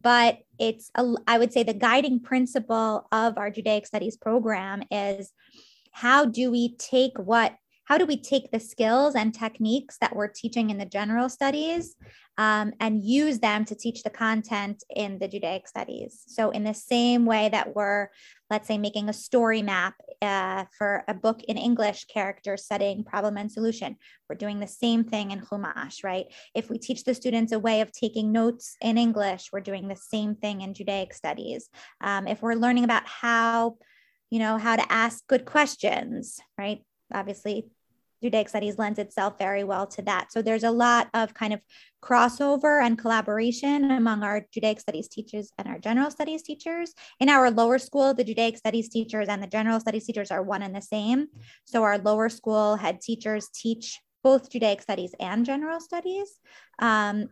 [0.03, 5.33] but it's a, I would say the guiding principle of our Judaic Studies program is
[5.93, 7.55] how do we take what
[7.87, 11.95] how do we take the skills and techniques that we're teaching in the general studies
[12.37, 16.25] um, and use them to teach the content in the Judaic studies?
[16.27, 18.09] So, in the same way that we're,
[18.51, 23.37] let's say, making a story map uh, for a book in English, character setting, problem
[23.37, 23.97] and solution.
[24.29, 26.27] We're doing the same thing in Chumash, right?
[26.55, 29.97] If we teach the students a way of taking notes in English, we're doing the
[29.97, 31.69] same thing in Judaic studies.
[32.01, 33.77] Um, if we're learning about how,
[34.31, 36.83] you know, how to ask good questions, right?
[37.13, 37.69] Obviously,
[38.23, 40.33] Judaic studies lends itself very well to that.
[40.33, 41.61] So there's a lot of kind of
[42.03, 46.95] crossover and collaboration among our Judaic studies teachers and our general studies teachers.
[47.21, 50.63] In our lower school, the Judaic studies teachers and the general studies teachers are one
[50.63, 51.27] and the same.
[51.65, 56.41] So our lower school head teachers teach both Judaic studies and general studies.
[56.81, 57.29] Um,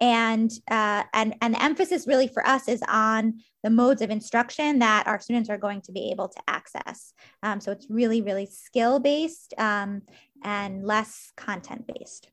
[0.00, 4.78] and uh, and and the emphasis really for us is on the modes of instruction
[4.80, 7.12] that our students are going to be able to access.
[7.42, 10.02] Um, so it's really really skill based um,
[10.42, 12.28] and less content based.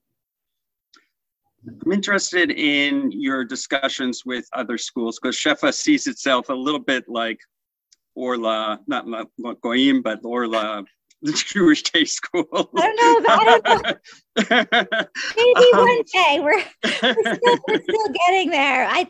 [1.85, 7.05] I'm interested in your discussions with other schools because Shefa sees itself a little bit
[7.07, 7.39] like
[8.15, 10.83] Orla, not, not Goyim, but Orla
[11.23, 12.47] the Jewish day school.
[12.75, 13.29] I don't know.
[13.29, 14.95] I don't know.
[15.37, 18.87] Maybe um, one day we're we're still, we're still getting there.
[18.89, 19.07] I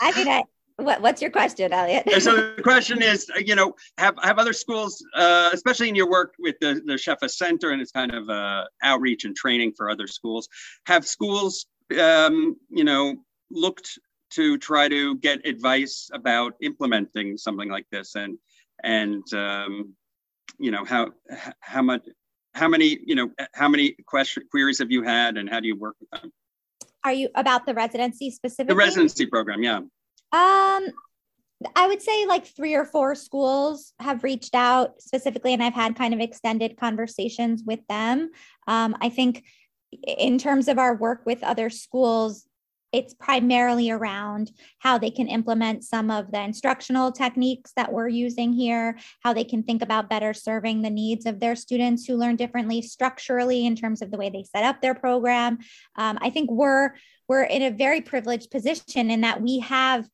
[0.00, 0.42] I mean, I,
[0.76, 2.08] what, what's your question, Elliot?
[2.22, 6.34] so the question is, you know, have have other schools, uh, especially in your work
[6.38, 10.06] with the the Shefa Center and it's kind of uh, outreach and training for other
[10.06, 10.48] schools,
[10.86, 11.66] have schools,
[12.00, 13.16] um, you know,
[13.50, 13.98] looked
[14.30, 18.38] to try to get advice about implementing something like this and
[18.82, 19.94] and um,
[20.58, 21.08] you know how
[21.60, 22.02] how much
[22.54, 25.76] how many you know how many question queries have you had and how do you
[25.76, 26.32] work with them?
[27.04, 28.74] Are you about the residency specifically?
[28.74, 29.78] The residency program yeah.
[30.32, 30.92] Um
[31.76, 35.94] i would say like three or four schools have reached out specifically and i've had
[35.94, 38.30] kind of extended conversations with them.
[38.66, 39.44] Um, i think
[40.06, 42.46] in terms of our work with other schools
[42.92, 48.52] it's primarily around how they can implement some of the instructional techniques that we're using
[48.52, 52.36] here, how they can think about better serving the needs of their students who learn
[52.36, 55.58] differently structurally in terms of the way they set up their program.
[55.96, 56.92] Um, I think we're
[57.28, 60.06] we're in a very privileged position in that we have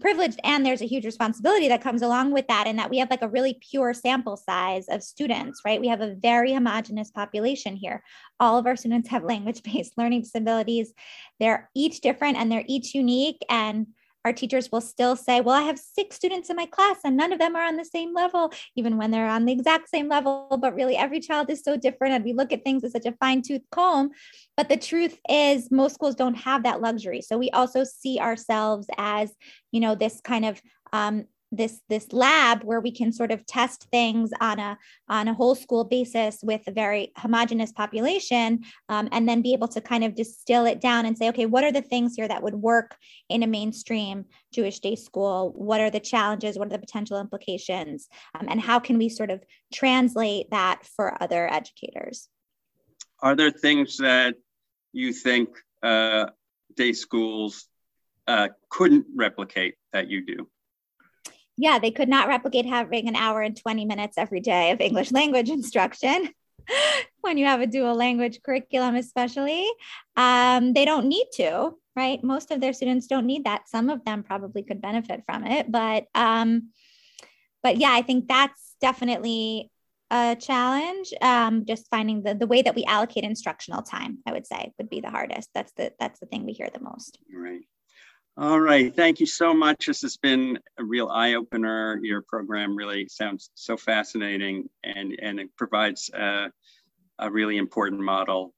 [0.00, 3.10] privileged and there's a huge responsibility that comes along with that and that we have
[3.10, 5.80] like a really pure sample size of students right?
[5.80, 8.02] We have a very homogenous population here.
[8.40, 10.92] All of our students have language based learning disabilities.
[11.40, 13.86] They're each different and they're each unique and
[14.26, 17.32] our teachers will still say, Well, I have six students in my class and none
[17.32, 20.58] of them are on the same level, even when they're on the exact same level.
[20.60, 22.14] But really, every child is so different.
[22.14, 24.10] And we look at things with such a fine tooth comb.
[24.56, 27.20] But the truth is, most schools don't have that luxury.
[27.20, 29.32] So we also see ourselves as,
[29.70, 30.60] you know, this kind of
[30.92, 31.26] um,
[31.56, 34.78] this this lab where we can sort of test things on a
[35.08, 39.68] on a whole school basis with a very homogenous population um, and then be able
[39.68, 42.42] to kind of distill it down and say okay what are the things here that
[42.42, 42.96] would work
[43.28, 45.52] in a mainstream jewish day school?
[45.54, 46.58] What are the challenges?
[46.58, 48.08] What are the potential implications?
[48.34, 49.42] Um, and how can we sort of
[49.72, 52.28] translate that for other educators?
[53.20, 54.34] Are there things that
[54.92, 55.50] you think
[55.82, 56.26] uh,
[56.74, 57.66] day schools
[58.26, 60.48] uh, couldn't replicate that you do
[61.56, 65.12] yeah, they could not replicate having an hour and 20 minutes every day of English
[65.12, 66.30] language instruction
[67.20, 69.66] when you have a dual language curriculum, especially.
[70.16, 72.22] Um, they don't need to, right?
[72.22, 73.68] Most of their students don't need that.
[73.68, 76.70] Some of them probably could benefit from it, but um,
[77.62, 79.70] but yeah, I think that's definitely
[80.10, 81.12] a challenge.
[81.20, 84.90] Um, just finding the the way that we allocate instructional time, I would say, would
[84.90, 85.50] be the hardest.
[85.54, 87.18] That's the that's the thing we hear the most.
[87.34, 87.62] Right.
[88.38, 88.94] All right.
[88.94, 89.86] Thank you so much.
[89.86, 91.98] This has been a real eye opener.
[92.02, 96.50] Your program really sounds so fascinating and, and it provides a,
[97.18, 98.52] a really important model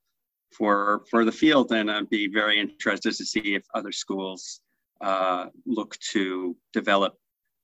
[0.53, 1.71] for, for the field.
[1.71, 4.61] And I'd be very interested to see if other schools
[5.01, 7.15] uh, look to develop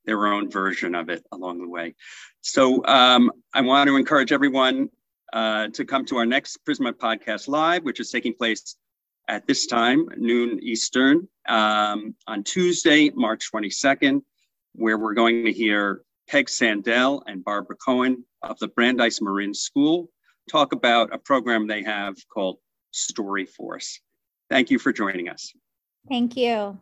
[0.04, 1.96] their own version of it along the way.
[2.42, 4.88] So um, I want to encourage everyone
[5.32, 8.76] uh, to come to our next Prizmah Podcast Live, which is taking place
[9.28, 14.22] at this time, noon Eastern, um, on Tuesday, March 22nd,
[14.74, 20.10] where we're going to hear Peg Sandell and Barbara Cohen of the Brandeis Marin School
[20.50, 22.58] talk about a program they have called
[22.90, 24.00] Story Force.
[24.50, 25.52] Thank you for joining us.
[26.08, 26.78] Thank you.